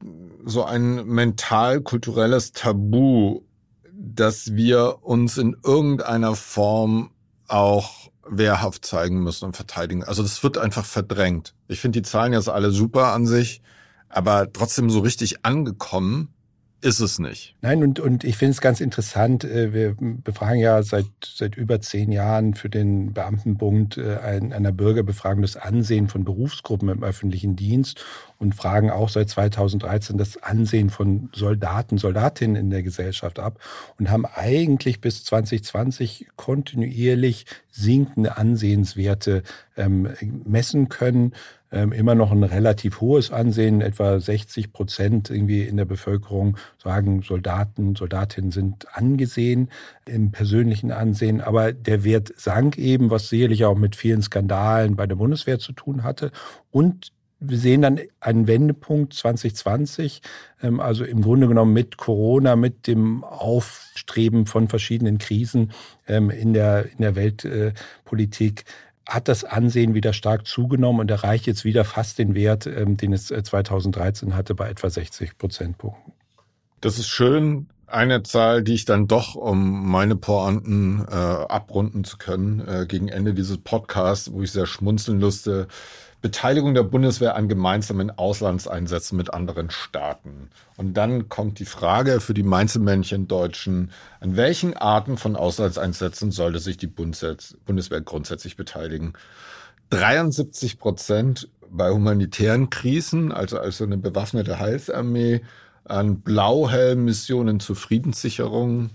so 0.45 0.63
ein 0.63 1.05
mental-kulturelles 1.05 2.51
Tabu, 2.51 3.41
dass 3.93 4.53
wir 4.53 5.03
uns 5.03 5.37
in 5.37 5.55
irgendeiner 5.63 6.35
Form 6.35 7.11
auch 7.47 8.09
wehrhaft 8.29 8.85
zeigen 8.85 9.23
müssen 9.23 9.45
und 9.45 9.55
verteidigen. 9.55 10.03
Also 10.03 10.21
das 10.21 10.43
wird 10.43 10.57
einfach 10.57 10.85
verdrängt. 10.85 11.53
Ich 11.67 11.79
finde 11.79 12.01
die 12.01 12.07
Zahlen 12.07 12.33
jetzt 12.33 12.49
alle 12.49 12.71
super 12.71 13.13
an 13.13 13.25
sich, 13.25 13.61
aber 14.09 14.51
trotzdem 14.51 14.89
so 14.89 14.99
richtig 14.99 15.45
angekommen 15.45 16.33
ist 16.81 16.99
es 16.99 17.17
nicht. 17.17 17.55
Nein, 17.61 17.81
und, 17.81 17.99
und 17.99 18.23
ich 18.23 18.37
finde 18.37 18.51
es 18.51 18.61
ganz 18.61 18.81
interessant. 18.81 19.43
Äh, 19.43 19.73
wir 19.73 19.95
befragen 19.99 20.59
ja 20.59 20.83
seit, 20.83 21.07
seit 21.23 21.55
über 21.57 21.81
zehn 21.81 22.11
Jahren 22.11 22.53
für 22.53 22.69
den 22.69 23.13
Beamtenbund 23.13 23.97
äh, 23.97 24.17
einer 24.17 24.71
Bürgerbefragung 24.71 25.41
das 25.41 25.57
Ansehen 25.57 26.07
von 26.07 26.23
Berufsgruppen 26.23 26.89
im 26.89 27.03
öffentlichen 27.03 27.55
Dienst 27.55 28.05
und 28.37 28.53
fragen 28.53 28.91
auch 28.91 29.09
seit 29.09 29.29
2013 29.29 30.19
das 30.19 30.41
Ansehen 30.43 30.91
von 30.91 31.29
Soldaten, 31.33 31.97
Soldatinnen 31.97 32.55
in 32.55 32.69
der 32.69 32.83
Gesellschaft 32.83 33.39
ab 33.39 33.59
und 33.97 34.11
haben 34.11 34.27
eigentlich 34.27 35.01
bis 35.01 35.23
2020 35.23 36.27
kontinuierlich 36.35 37.45
sinkende 37.71 38.37
Ansehenswerte 38.37 39.41
ähm, 39.75 40.09
messen 40.45 40.89
können 40.89 41.33
immer 41.69 42.15
noch 42.15 42.31
ein 42.31 42.43
relativ 42.43 43.01
hohes 43.01 43.31
Ansehen. 43.31 43.81
Etwa 43.81 44.19
60 44.19 44.71
Prozent 44.71 45.29
irgendwie 45.29 45.63
in 45.63 45.75
der 45.75 45.85
Bevölkerung 45.85 46.57
sagen, 46.81 47.23
Soldaten, 47.23 47.95
Soldatinnen 47.95 48.51
sind 48.51 48.87
angesehen 48.95 49.69
im 50.05 50.31
persönlichen 50.31 50.91
Ansehen. 50.91 51.41
Aber 51.41 51.73
der 51.73 52.05
Wert 52.05 52.33
sank 52.37 52.77
eben, 52.77 53.09
was 53.09 53.27
sicherlich 53.27 53.65
auch 53.65 53.77
mit 53.77 53.97
vielen 53.97 54.21
Skandalen 54.21 54.95
bei 54.95 55.07
der 55.07 55.15
Bundeswehr 55.15 55.59
zu 55.59 55.73
tun 55.73 56.03
hatte. 56.03 56.31
Und 56.71 57.11
wir 57.39 57.57
sehen 57.57 57.83
dann 57.83 57.99
einen 58.19 58.47
Wendepunkt 58.47 59.13
2020, 59.13 60.21
ähm, 60.63 60.79
also 60.79 61.03
im 61.03 61.21
Grunde 61.21 61.47
genommen 61.47 61.73
mit 61.73 61.97
Corona, 61.97 62.55
mit 62.55 62.87
dem 62.87 63.23
Aufstreben 63.23 64.45
von 64.45 64.67
verschiedenen 64.67 65.17
Krisen 65.17 65.71
ähm, 66.07 66.29
in 66.29 66.53
der, 66.53 66.85
in 66.91 66.97
der 66.99 67.15
Weltpolitik 67.15 68.65
hat 69.07 69.27
das 69.27 69.43
Ansehen 69.43 69.93
wieder 69.93 70.13
stark 70.13 70.45
zugenommen 70.45 70.99
und 70.99 71.11
erreicht 71.11 71.47
jetzt 71.47 71.63
wieder 71.63 71.85
fast 71.85 72.19
den 72.19 72.35
Wert, 72.35 72.67
ähm, 72.67 72.97
den 72.97 73.13
es 73.13 73.27
2013 73.27 74.29
äh, 74.29 74.33
hatte, 74.33 74.53
bei 74.53 74.69
etwa 74.69 74.89
60 74.89 75.37
Prozentpunkten. 75.37 76.13
Das 76.81 76.99
ist 76.99 77.07
schön. 77.07 77.67
Eine 77.87 78.21
Zahl, 78.23 78.63
die 78.63 78.73
ich 78.73 78.83
dann 78.83 79.07
doch, 79.07 79.35
um 79.35 79.89
meine 79.89 80.17
Pointen 80.17 81.05
äh, 81.09 81.13
abrunden 81.13 82.03
zu 82.03 82.17
können, 82.17 82.59
äh, 82.67 82.85
gegen 82.85 83.07
Ende 83.07 83.33
dieses 83.33 83.59
Podcasts, 83.59 84.33
wo 84.33 84.41
ich 84.41 84.51
sehr 84.51 84.65
schmunzeln 84.65 85.19
musste, 85.19 85.69
Beteiligung 86.21 86.73
der 86.73 86.83
Bundeswehr 86.83 87.35
an 87.35 87.47
gemeinsamen 87.47 88.09
Auslandseinsätzen 88.09 89.17
mit 89.17 89.33
anderen 89.33 89.69
Staaten. 89.69 90.49
Und 90.75 90.95
dann 90.95 91.29
kommt 91.29 91.59
die 91.59 91.65
Frage 91.65 92.19
für 92.19 92.33
die 92.33 92.43
Mainzelmännchen 92.43 93.27
Deutschen, 93.27 93.91
an 94.19 94.35
welchen 94.35 94.75
Arten 94.75 95.17
von 95.17 95.35
Auslandseinsätzen 95.35 96.31
sollte 96.31 96.59
sich 96.59 96.77
die 96.77 96.87
Bundeswehr 96.87 98.01
grundsätzlich 98.01 98.57
beteiligen? 98.57 99.13
73 99.91 100.79
Prozent 100.79 101.49
bei 101.69 101.91
humanitären 101.91 102.69
Krisen, 102.69 103.31
also 103.31 103.59
als 103.59 103.81
eine 103.81 103.97
bewaffnete 103.97 104.59
Heilsarmee, 104.59 105.41
an 105.85 106.21
Blauhelm-Missionen 106.21 107.59
zur 107.59 107.75
Friedenssicherung, 107.75 108.89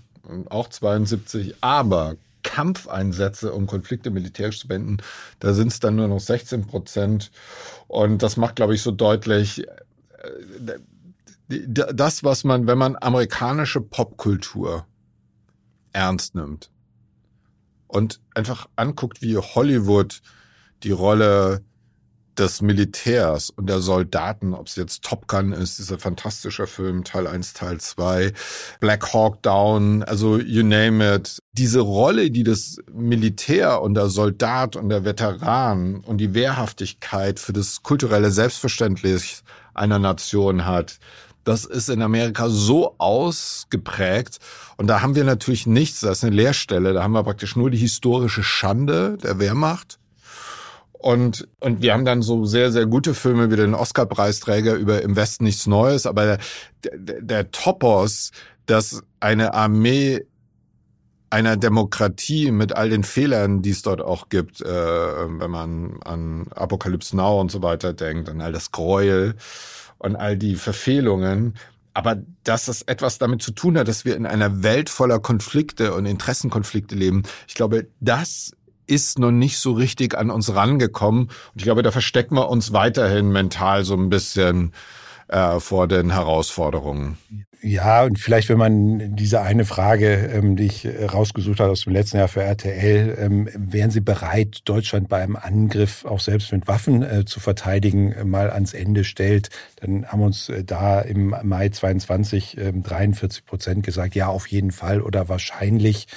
auch 0.49 0.67
72, 0.69 1.55
aber 1.61 2.15
Kampfeinsätze, 2.43 3.53
um 3.53 3.67
Konflikte 3.67 4.11
militärisch 4.11 4.59
zu 4.59 4.67
beenden, 4.67 4.97
da 5.39 5.53
sind 5.53 5.69
es 5.69 5.79
dann 5.79 5.95
nur 5.95 6.07
noch 6.07 6.19
16 6.19 6.67
Prozent. 6.67 7.31
Und 7.87 8.21
das 8.21 8.37
macht, 8.37 8.57
glaube 8.57 8.75
ich, 8.75 8.81
so 8.81 8.91
deutlich, 8.91 9.67
äh, 9.67 10.79
das, 11.47 12.23
was 12.23 12.43
man, 12.43 12.67
wenn 12.67 12.77
man 12.77 12.95
amerikanische 12.99 13.81
Popkultur 13.81 14.85
ernst 15.91 16.35
nimmt 16.35 16.71
und 17.87 18.21
einfach 18.33 18.67
anguckt, 18.75 19.21
wie 19.21 19.37
Hollywood 19.37 20.21
die 20.83 20.91
Rolle 20.91 21.63
des 22.37 22.61
Militärs 22.61 23.49
und 23.49 23.67
der 23.67 23.79
Soldaten, 23.79 24.53
ob 24.53 24.67
es 24.67 24.75
jetzt 24.75 25.03
Top 25.03 25.27
Gun 25.27 25.51
ist, 25.51 25.79
dieser 25.79 25.99
fantastische 25.99 26.67
Film, 26.67 27.03
Teil 27.03 27.27
1, 27.27 27.53
Teil 27.53 27.79
2, 27.79 28.33
Black 28.79 29.13
Hawk 29.13 29.41
Down, 29.43 30.03
also 30.03 30.37
you 30.39 30.63
name 30.63 31.15
it. 31.15 31.37
Diese 31.53 31.81
Rolle, 31.81 32.31
die 32.31 32.43
das 32.43 32.77
Militär 32.91 33.81
und 33.81 33.93
der 33.93 34.09
Soldat 34.09 34.75
und 34.75 34.89
der 34.89 35.05
Veteran 35.05 36.01
und 36.05 36.17
die 36.17 36.33
Wehrhaftigkeit 36.33 37.39
für 37.39 37.53
das 37.53 37.83
kulturelle 37.83 38.31
Selbstverständnis 38.31 39.43
einer 39.73 39.99
Nation 39.99 40.65
hat, 40.65 40.99
das 41.43 41.65
ist 41.65 41.89
in 41.89 42.01
Amerika 42.01 42.49
so 42.49 42.95
ausgeprägt. 42.97 44.39
Und 44.77 44.87
da 44.87 45.01
haben 45.01 45.15
wir 45.15 45.25
natürlich 45.25 45.67
nichts, 45.67 45.99
das 45.99 46.19
ist 46.19 46.23
eine 46.23 46.35
Leerstelle. 46.35 46.93
Da 46.93 47.03
haben 47.03 47.11
wir 47.11 47.23
praktisch 47.23 47.55
nur 47.55 47.69
die 47.69 47.77
historische 47.77 48.43
Schande 48.43 49.17
der 49.21 49.39
Wehrmacht 49.39 49.99
und, 51.03 51.49
und 51.59 51.81
wir 51.81 51.93
haben 51.93 52.05
dann 52.05 52.21
so 52.21 52.45
sehr, 52.45 52.71
sehr 52.71 52.85
gute 52.85 53.13
Filme 53.13 53.51
wie 53.51 53.57
den 53.57 53.73
Oscar-Preisträger 53.73 54.75
über 54.75 55.01
Im 55.01 55.17
Westen 55.17 55.43
nichts 55.43 55.67
Neues, 55.67 56.05
aber 56.05 56.25
der, 56.25 56.39
der, 56.95 57.21
der 57.21 57.51
Topos, 57.51 58.31
dass 58.67 59.03
eine 59.19 59.53
Armee 59.53 60.21
einer 61.29 61.57
Demokratie 61.57 62.51
mit 62.51 62.73
all 62.73 62.89
den 62.89 63.03
Fehlern, 63.03 63.61
die 63.61 63.71
es 63.71 63.81
dort 63.81 63.99
auch 63.99 64.29
gibt, 64.29 64.61
äh, 64.61 64.65
wenn 64.65 65.51
man 65.51 65.99
an 66.05 66.47
Apocalypse 66.55 67.17
Now 67.17 67.41
und 67.41 67.51
so 67.51 67.61
weiter 67.61 67.91
denkt, 67.91 68.29
an 68.29 68.39
all 68.39 68.53
das 68.53 68.71
Gräuel 68.71 69.35
und 69.97 70.15
all 70.15 70.37
die 70.37 70.55
Verfehlungen, 70.55 71.55
aber 71.93 72.21
dass 72.45 72.69
es 72.69 72.81
etwas 72.83 73.17
damit 73.17 73.41
zu 73.41 73.51
tun 73.51 73.77
hat, 73.77 73.89
dass 73.89 74.05
wir 74.05 74.15
in 74.15 74.25
einer 74.25 74.63
Welt 74.63 74.89
voller 74.89 75.19
Konflikte 75.19 75.93
und 75.93 76.05
Interessenkonflikte 76.05 76.95
leben, 76.95 77.23
ich 77.45 77.55
glaube, 77.55 77.87
das 77.99 78.53
ist 78.87 79.19
noch 79.19 79.31
nicht 79.31 79.57
so 79.59 79.73
richtig 79.73 80.17
an 80.17 80.29
uns 80.29 80.55
rangekommen. 80.55 81.23
Und 81.23 81.55
ich 81.55 81.63
glaube, 81.63 81.83
da 81.83 81.91
verstecken 81.91 82.35
wir 82.35 82.49
uns 82.49 82.73
weiterhin 82.73 83.31
mental 83.31 83.83
so 83.83 83.95
ein 83.95 84.09
bisschen 84.09 84.73
äh, 85.27 85.59
vor 85.59 85.87
den 85.87 86.11
Herausforderungen. 86.11 87.17
Ja, 87.65 88.03
und 88.03 88.19
vielleicht, 88.19 88.49
wenn 88.49 88.57
man 88.57 89.15
diese 89.15 89.41
eine 89.41 89.63
Frage, 89.63 90.29
ähm, 90.33 90.57
die 90.57 90.65
ich 90.65 90.83
äh, 90.83 91.05
rausgesucht 91.05 91.61
habe 91.61 91.71
aus 91.71 91.85
dem 91.85 91.93
letzten 91.93 92.17
Jahr 92.17 92.27
für 92.27 92.43
RTL, 92.43 93.17
ähm, 93.17 93.47
wären 93.55 93.89
Sie 93.89 94.01
bereit, 94.01 94.59
Deutschland 94.65 95.07
bei 95.07 95.23
einem 95.23 95.37
Angriff 95.37 96.03
auch 96.03 96.19
selbst 96.19 96.51
mit 96.51 96.67
Waffen 96.67 97.03
äh, 97.03 97.23
zu 97.23 97.39
verteidigen, 97.39 98.11
äh, 98.11 98.25
mal 98.25 98.49
ans 98.49 98.73
Ende 98.73 99.05
stellt? 99.05 99.49
Dann 99.77 100.05
haben 100.07 100.21
uns 100.21 100.49
äh, 100.49 100.65
da 100.65 100.99
im 100.99 101.33
Mai 101.43 101.69
22 101.69 102.57
43 102.83 103.39
ähm, 103.39 103.45
Prozent 103.45 103.83
gesagt, 103.83 104.13
ja, 104.15 104.27
auf 104.27 104.47
jeden 104.47 104.71
Fall 104.71 105.01
oder 105.01 105.29
wahrscheinlich. 105.29 106.07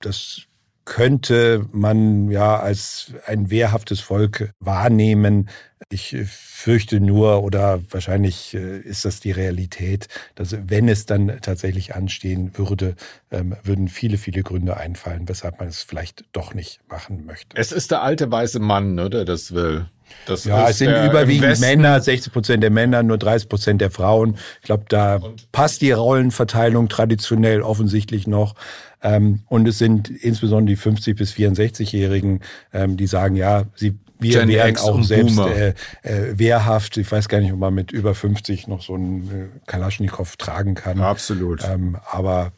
Das 0.00 0.42
könnte 0.86 1.66
man 1.72 2.30
ja 2.30 2.58
als 2.58 3.12
ein 3.26 3.50
wehrhaftes 3.50 4.00
Volk 4.00 4.54
wahrnehmen. 4.60 5.50
Ich 5.90 6.16
fürchte 6.26 7.00
nur, 7.00 7.42
oder 7.42 7.80
wahrscheinlich 7.90 8.54
äh, 8.54 8.78
ist 8.78 9.04
das 9.04 9.20
die 9.20 9.30
Realität, 9.30 10.08
dass 10.34 10.56
wenn 10.68 10.88
es 10.88 11.04
dann 11.04 11.38
tatsächlich 11.42 11.94
anstehen 11.94 12.56
würde, 12.56 12.96
ähm, 13.30 13.54
würden 13.62 13.88
viele, 13.88 14.16
viele 14.16 14.42
Gründe 14.42 14.76
einfallen, 14.76 15.28
weshalb 15.28 15.58
man 15.58 15.68
es 15.68 15.82
vielleicht 15.82 16.24
doch 16.32 16.54
nicht 16.54 16.80
machen 16.88 17.26
möchte. 17.26 17.56
Es 17.56 17.72
ist 17.72 17.90
der 17.90 18.02
alte 18.02 18.30
weiße 18.30 18.58
Mann, 18.58 18.94
ne, 18.94 19.10
der 19.10 19.26
das 19.26 19.52
will. 19.52 19.86
Das 20.24 20.44
ja, 20.44 20.68
es 20.68 20.78
sind 20.78 20.90
überwiegend 20.90 21.60
Männer, 21.60 22.00
60 22.00 22.32
Prozent 22.32 22.62
der 22.62 22.70
Männer, 22.70 23.02
nur 23.02 23.18
30 23.18 23.48
Prozent 23.48 23.80
der 23.80 23.90
Frauen. 23.90 24.38
Ich 24.60 24.66
glaube, 24.66 24.84
da 24.88 25.20
passt 25.52 25.82
die 25.82 25.92
Rollenverteilung 25.92 26.88
traditionell 26.88 27.60
offensichtlich 27.60 28.26
noch. 28.26 28.54
Ähm, 29.02 29.42
und 29.46 29.68
es 29.68 29.78
sind 29.78 30.08
insbesondere 30.08 30.74
die 30.74 30.80
50 30.80 31.16
bis 31.16 31.32
64-Jährigen, 31.32 32.40
ähm, 32.72 32.96
die 32.96 33.06
sagen, 33.06 33.36
ja, 33.36 33.64
sie 33.74 33.98
wir 34.18 34.40
Gen 34.40 34.48
wären 34.48 34.70
X 34.70 34.82
auch 34.82 35.02
selbst 35.02 35.38
äh, 35.38 35.74
äh, 36.02 36.38
wehrhaft. 36.38 36.96
Ich 36.96 37.10
weiß 37.10 37.28
gar 37.28 37.40
nicht, 37.40 37.52
ob 37.52 37.58
man 37.58 37.74
mit 37.74 37.92
über 37.92 38.14
50 38.14 38.66
noch 38.68 38.82
so 38.82 38.94
einen 38.94 39.30
äh, 39.30 39.60
Kalaschnikow 39.66 40.36
tragen 40.36 40.74
kann. 40.74 41.00
Absolut. 41.00 41.62
Ähm, 41.64 41.98
aber 42.10 42.52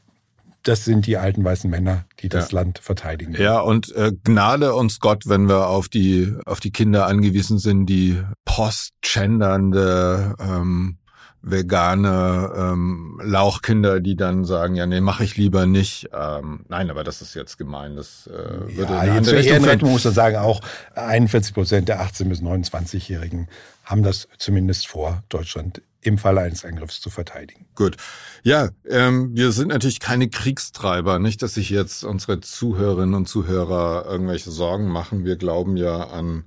das 0.63 0.85
sind 0.85 1.07
die 1.07 1.17
alten 1.17 1.45
weißen 1.45 1.71
Männer, 1.71 2.05
die 2.21 2.29
das 2.29 2.51
ja. 2.51 2.59
Land 2.61 2.79
verteidigen. 2.79 3.35
Ja, 3.35 3.61
und 3.61 3.95
äh, 3.95 4.13
Gnade 4.25 4.75
uns 4.75 5.01
Gott, 5.01 5.25
wenn 5.27 5.49
wir 5.49 5.69
auf 5.69 5.89
die 5.89 6.35
auf 6.45 6.61
die 6.61 6.73
Kinder 6.73 7.07
angewiesen 7.07 7.59
sind, 7.59 7.87
die 7.87 8.21
postgendernde 8.45 10.35
ähm, 10.39 10.98
vegane 11.43 12.53
ähm, 12.57 13.21
Lauchkinder, 13.23 14.01
die 14.01 14.17
dann 14.17 14.45
sagen, 14.45 14.75
ja, 14.75 14.87
nee, 14.87 15.01
mache 15.01 15.25
ich 15.25 15.37
lieber 15.37 15.67
nicht. 15.67 16.11
Ähm, 16.13 16.65
nein, 16.69 16.91
aber 16.91 17.05
das 17.05 17.23
ist 17.23 17.35
jetzt 17.35 17.59
gemein. 17.59 17.97
Das 17.97 18.27
äh, 18.27 18.77
würde 18.77 18.95
ja, 18.95 19.17
in 19.17 19.25
zur 19.25 19.39
Ehrenrettung 19.39 19.91
muss 19.91 20.05
man 20.05 20.15
sagen, 20.15 20.37
auch 20.37 20.61
41 20.95 21.55
Prozent 21.55 21.89
der 21.89 22.03
18- 22.03 22.29
bis 22.29 22.41
29-Jährigen 22.41 23.49
haben 23.85 24.03
das 24.03 24.29
zumindest 24.39 24.89
vor, 24.89 25.23
Deutschland 25.29 25.81
im 26.01 26.19
Falle 26.19 26.43
eines 26.43 26.65
Angriffs 26.65 27.01
zu 27.01 27.11
verteidigen. 27.11 27.67
Gut. 27.75 27.97
Ja, 28.43 28.69
ähm, 28.89 29.35
wir 29.35 29.53
sind 29.53 29.69
natürlich 29.69 30.01
keine 30.01 30.29
Kriegstreiber. 30.29 31.19
Nicht, 31.19 31.43
dass 31.43 31.55
sich 31.55 31.71
jetzt 31.71 32.05
unsere 32.05 32.41
Zuhörerinnen 32.41 33.15
und 33.15 33.29
Zuhörer 33.29 34.07
irgendwelche 34.07 34.51
Sorgen 34.51 34.89
machen. 34.89 35.25
Wir 35.25 35.37
glauben 35.37 35.77
ja 35.77 36.09
an 36.09 36.45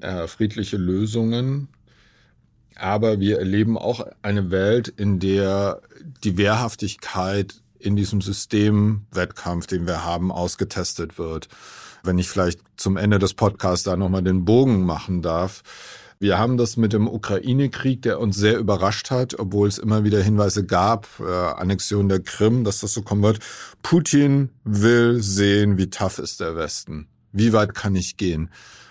äh, 0.00 0.26
friedliche 0.26 0.76
Lösungen 0.76 1.68
aber 2.78 3.20
wir 3.20 3.38
erleben 3.38 3.76
auch 3.76 4.06
eine 4.22 4.50
Welt, 4.50 4.88
in 4.88 5.18
der 5.18 5.80
die 6.24 6.36
Wehrhaftigkeit 6.36 7.62
in 7.78 7.96
diesem 7.96 8.20
Systemwettkampf, 8.20 9.66
den 9.66 9.86
wir 9.86 10.04
haben, 10.04 10.32
ausgetestet 10.32 11.18
wird. 11.18 11.48
Wenn 12.02 12.18
ich 12.18 12.28
vielleicht 12.28 12.60
zum 12.76 12.96
Ende 12.96 13.18
des 13.18 13.34
Podcasts 13.34 13.84
da 13.84 13.96
nochmal 13.96 14.22
den 14.22 14.44
Bogen 14.44 14.84
machen 14.84 15.22
darf. 15.22 15.62
Wir 16.20 16.36
haben 16.36 16.56
das 16.56 16.76
mit 16.76 16.92
dem 16.92 17.06
Ukraine-Krieg, 17.06 18.02
der 18.02 18.18
uns 18.18 18.36
sehr 18.36 18.58
überrascht 18.58 19.12
hat, 19.12 19.38
obwohl 19.38 19.68
es 19.68 19.78
immer 19.78 20.02
wieder 20.02 20.20
Hinweise 20.20 20.66
gab, 20.66 21.06
äh, 21.20 21.24
Annexion 21.24 22.08
der 22.08 22.20
Krim, 22.20 22.64
dass 22.64 22.80
das 22.80 22.92
so 22.92 23.02
kommen 23.02 23.22
wird. 23.22 23.38
Putin 23.82 24.50
will 24.64 25.22
sehen, 25.22 25.78
wie 25.78 25.90
tough 25.90 26.18
ist 26.18 26.40
der 26.40 26.56
Westen. 26.56 27.06
Wie 27.32 27.52
weit 27.52 27.74
kann 27.74 27.94
ich 27.94 28.16
gehen? 28.16 28.50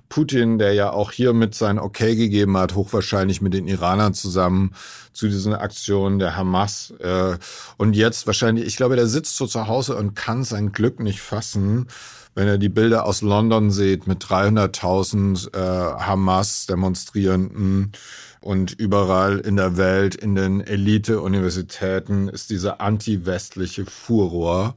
Putin, 0.09 0.57
der 0.57 0.73
ja 0.73 0.91
auch 0.91 1.11
hier 1.11 1.33
mit 1.33 1.55
sein 1.55 1.79
Okay 1.79 2.15
gegeben 2.15 2.57
hat, 2.57 2.75
hochwahrscheinlich 2.75 3.41
mit 3.41 3.53
den 3.53 3.67
Iranern 3.67 4.13
zusammen 4.13 4.73
zu 5.13 5.27
diesen 5.27 5.53
Aktionen 5.53 6.19
der 6.19 6.35
Hamas. 6.35 6.93
Äh, 6.99 7.37
und 7.77 7.95
jetzt 7.95 8.27
wahrscheinlich, 8.27 8.65
ich 8.65 8.77
glaube, 8.77 8.95
der 8.95 9.07
sitzt 9.07 9.37
so 9.37 9.47
zu 9.47 9.67
Hause 9.67 9.95
und 9.95 10.15
kann 10.15 10.43
sein 10.43 10.71
Glück 10.71 10.99
nicht 10.99 11.21
fassen, 11.21 11.87
wenn 12.35 12.47
er 12.47 12.59
die 12.59 12.69
Bilder 12.69 13.05
aus 13.05 13.21
London 13.23 13.71
sieht 13.71 14.05
mit 14.05 14.23
300.000 14.23 15.55
äh, 15.55 15.99
Hamas-Demonstrierenden 16.03 17.93
und 18.41 18.73
überall 18.73 19.39
in 19.39 19.55
der 19.55 19.75
Welt, 19.75 20.13
in 20.13 20.35
den 20.35 20.61
Elite-Universitäten 20.61 22.27
ist 22.27 22.51
diese 22.51 22.79
anti-westliche 22.79 23.85
Furor 23.85 24.75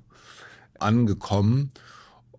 angekommen. 0.79 1.71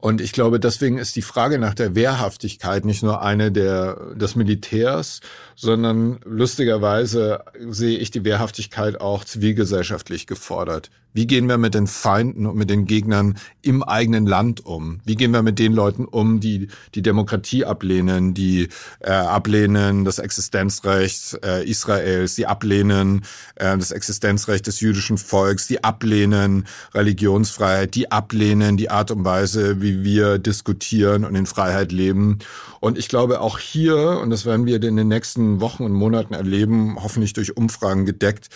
Und 0.01 0.19
ich 0.19 0.31
glaube, 0.31 0.59
deswegen 0.59 0.97
ist 0.97 1.15
die 1.15 1.21
Frage 1.21 1.59
nach 1.59 1.75
der 1.75 1.93
Wehrhaftigkeit 1.93 2.85
nicht 2.85 3.03
nur 3.03 3.21
eine 3.21 3.51
der, 3.51 4.15
des 4.15 4.35
Militärs, 4.35 5.21
sondern 5.55 6.19
lustigerweise 6.25 7.43
sehe 7.69 7.99
ich 7.99 8.09
die 8.09 8.23
Wehrhaftigkeit 8.23 8.99
auch 8.99 9.23
zivilgesellschaftlich 9.23 10.25
gefordert. 10.25 10.89
Wie 11.13 11.27
gehen 11.27 11.47
wir 11.49 11.57
mit 11.57 11.73
den 11.73 11.87
Feinden 11.87 12.45
und 12.45 12.55
mit 12.55 12.69
den 12.69 12.85
Gegnern 12.85 13.37
im 13.61 13.83
eigenen 13.83 14.25
Land 14.25 14.65
um? 14.65 15.01
Wie 15.03 15.15
gehen 15.15 15.31
wir 15.31 15.41
mit 15.41 15.59
den 15.59 15.73
Leuten 15.73 16.05
um, 16.05 16.39
die 16.39 16.69
die 16.95 17.01
Demokratie 17.01 17.65
ablehnen, 17.65 18.33
die 18.33 18.69
äh, 19.01 19.11
ablehnen 19.11 20.05
das 20.05 20.19
Existenzrecht 20.19 21.37
äh, 21.43 21.69
Israels, 21.69 22.35
die 22.35 22.47
ablehnen 22.47 23.25
äh, 23.55 23.77
das 23.77 23.91
Existenzrecht 23.91 24.67
des 24.67 24.79
jüdischen 24.79 25.17
Volks, 25.17 25.67
die 25.67 25.83
ablehnen 25.83 26.65
Religionsfreiheit, 26.93 27.93
die 27.93 28.09
ablehnen 28.09 28.77
die 28.77 28.89
Art 28.89 29.11
und 29.11 29.25
Weise, 29.25 29.81
wie 29.81 29.90
wir 30.03 30.39
diskutieren 30.39 31.25
und 31.25 31.35
in 31.35 31.45
Freiheit 31.45 31.91
leben. 31.91 32.39
Und 32.79 32.97
ich 32.97 33.07
glaube 33.07 33.41
auch 33.41 33.59
hier, 33.59 34.19
und 34.21 34.29
das 34.29 34.45
werden 34.45 34.65
wir 34.65 34.81
in 34.81 34.95
den 34.95 35.07
nächsten 35.07 35.61
Wochen 35.61 35.83
und 35.83 35.93
Monaten 35.93 36.33
erleben, 36.33 36.97
hoffentlich 37.01 37.33
durch 37.33 37.55
Umfragen 37.57 38.05
gedeckt, 38.05 38.49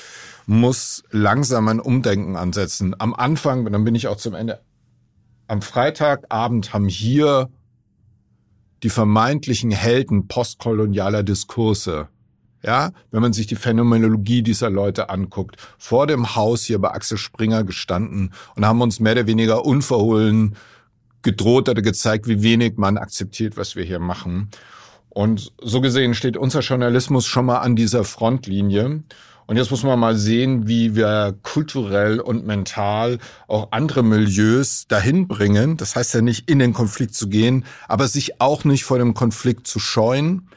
muss 0.48 1.04
langsam 1.12 1.68
ein 1.68 1.80
Umdenken 1.80 2.36
ansetzen. 2.36 2.96
Am 2.98 3.14
Anfang, 3.14 3.72
dann 3.72 3.84
bin 3.84 3.96
ich 3.96 4.08
auch 4.08 4.18
zum 4.18 4.34
Ende, 4.34 4.62
am 5.48 5.62
Freitagabend 5.62 6.74
haben 6.74 6.88
hier 6.88 7.50
die 8.84 8.90
vermeintlichen 8.90 9.72
Helden 9.72 10.28
postkolonialer 10.28 11.24
Diskurse, 11.24 12.08
ja, 12.64 12.92
wenn 13.12 13.22
man 13.22 13.34
sich 13.34 13.48
die 13.48 13.56
Phänomenologie 13.56 14.42
dieser 14.42 14.70
Leute 14.70 15.10
anguckt, 15.10 15.56
vor 15.78 16.08
dem 16.08 16.36
Haus 16.36 16.64
hier 16.64 16.80
bei 16.80 16.92
Axel 16.92 17.18
Springer 17.18 17.64
gestanden 17.64 18.34
und 18.56 18.66
haben 18.66 18.82
uns 18.82 19.00
mehr 19.00 19.14
oder 19.14 19.28
weniger 19.28 19.66
unverhohlen 19.66 20.56
gedroht 21.26 21.68
oder 21.68 21.82
gezeigt, 21.82 22.30
wie 22.30 22.42
wenig 22.42 22.78
man 22.78 22.98
akzeptiert, 22.98 23.58
was 23.58 23.76
wir 23.76 23.84
hier 23.84 24.00
machen. 24.00 24.50
Und 25.10 25.52
so 25.62 25.82
gesehen 25.82 26.14
steht 26.14 26.38
unser 26.38 26.62
Journalismus 26.62 27.26
schon 27.26 27.46
mal 27.46 27.60
an 27.60 27.76
dieser 27.76 28.06
Frontlinie. 28.06 29.04
Und 29.48 29.58
jetzt 29.58 29.72
muss 29.72 29.84
man 29.84 30.00
mal 30.00 30.16
sehen, 30.16 30.68
wie 30.68 30.96
wir 30.96 31.36
kulturell 31.44 32.20
und 32.20 32.46
mental 32.46 33.20
auch 33.48 33.72
andere 33.72 34.04
Milieus 34.04 34.88
dahin 34.88 35.28
bringen. 35.28 35.78
Das 35.78 35.96
heißt 35.96 36.14
ja 36.16 36.22
nicht 36.22 36.50
in 36.50 36.60
den 36.60 36.74
Konflikt 36.74 37.14
zu 37.14 37.30
gehen, 37.30 37.66
aber 37.88 38.08
sich 38.08 38.42
auch 38.42 38.64
nicht 38.64 38.86
vor 38.86 38.98
dem 38.98 39.14
Konflikt 39.14 39.68
zu 39.68 39.80
scheuen 39.80 40.50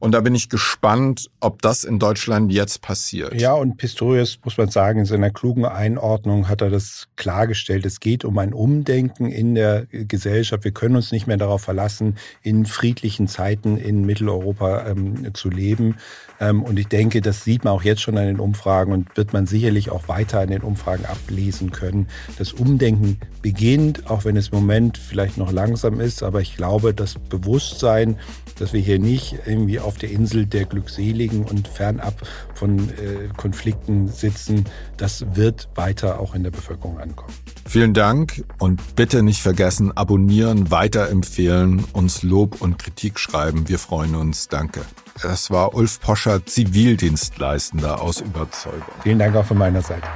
und 0.00 0.12
da 0.12 0.22
bin 0.22 0.34
ich 0.34 0.48
gespannt, 0.48 1.30
ob 1.40 1.60
das 1.60 1.84
in 1.84 1.98
Deutschland 1.98 2.50
jetzt 2.50 2.80
passiert. 2.80 3.38
Ja, 3.38 3.52
und 3.52 3.76
Pistorius, 3.76 4.40
muss 4.42 4.56
man 4.56 4.70
sagen, 4.70 5.00
in 5.00 5.04
seiner 5.04 5.30
klugen 5.30 5.66
Einordnung 5.66 6.48
hat 6.48 6.62
er 6.62 6.70
das 6.70 7.08
klargestellt. 7.16 7.84
Es 7.84 8.00
geht 8.00 8.24
um 8.24 8.38
ein 8.38 8.54
Umdenken 8.54 9.26
in 9.26 9.54
der 9.54 9.86
Gesellschaft. 9.90 10.64
Wir 10.64 10.72
können 10.72 10.96
uns 10.96 11.12
nicht 11.12 11.26
mehr 11.26 11.36
darauf 11.36 11.62
verlassen, 11.62 12.16
in 12.42 12.64
friedlichen 12.64 13.28
Zeiten 13.28 13.76
in 13.76 14.06
Mitteleuropa 14.06 14.86
ähm, 14.86 15.34
zu 15.34 15.50
leben. 15.50 15.96
Ähm, 16.40 16.62
und 16.62 16.78
ich 16.78 16.88
denke, 16.88 17.20
das 17.20 17.44
sieht 17.44 17.64
man 17.64 17.74
auch 17.74 17.82
jetzt 17.82 18.00
schon 18.00 18.16
an 18.18 18.26
den 18.26 18.40
Umfragen 18.40 18.92
und 18.92 19.16
wird 19.16 19.32
man 19.32 19.46
sicherlich 19.46 19.90
auch 19.90 20.08
weiter 20.08 20.40
an 20.40 20.48
den 20.48 20.62
Umfragen 20.62 21.04
ablesen 21.04 21.70
können. 21.70 22.08
Das 22.38 22.52
Umdenken 22.52 23.18
beginnt, 23.42 24.10
auch 24.10 24.24
wenn 24.24 24.36
es 24.36 24.48
im 24.48 24.58
Moment 24.58 24.98
vielleicht 24.98 25.36
noch 25.36 25.52
langsam 25.52 26.00
ist. 26.00 26.22
Aber 26.22 26.40
ich 26.40 26.56
glaube, 26.56 26.94
das 26.94 27.14
Bewusstsein, 27.14 28.16
dass 28.58 28.72
wir 28.72 28.80
hier 28.80 28.98
nicht 28.98 29.36
irgendwie 29.46 29.78
auf 29.78 29.98
der 29.98 30.10
Insel 30.10 30.46
der 30.46 30.64
Glückseligen 30.64 31.44
und 31.44 31.68
fernab 31.68 32.26
von 32.54 32.88
äh, 32.90 33.28
Konflikten 33.36 34.08
sitzen, 34.08 34.64
das 34.96 35.24
wird 35.34 35.68
weiter 35.74 36.20
auch 36.20 36.34
in 36.34 36.42
der 36.42 36.50
Bevölkerung 36.50 36.98
ankommen. 36.98 37.34
Vielen 37.66 37.94
Dank 37.94 38.44
und 38.58 38.96
bitte 38.96 39.22
nicht 39.22 39.42
vergessen, 39.42 39.96
abonnieren, 39.96 40.70
weiterempfehlen, 40.70 41.84
uns 41.92 42.22
Lob 42.22 42.60
und 42.60 42.78
Kritik 42.78 43.18
schreiben. 43.18 43.68
Wir 43.68 43.78
freuen 43.78 44.14
uns. 44.14 44.48
Danke. 44.48 44.80
Das 45.22 45.50
war 45.50 45.74
Ulf 45.74 46.00
Poscher, 46.00 46.44
Zivildienstleistender 46.46 48.00
aus 48.00 48.20
Überzeugung. 48.20 48.82
Vielen 49.02 49.18
Dank 49.18 49.36
auch 49.36 49.44
von 49.44 49.58
meiner 49.58 49.82
Seite. 49.82 50.08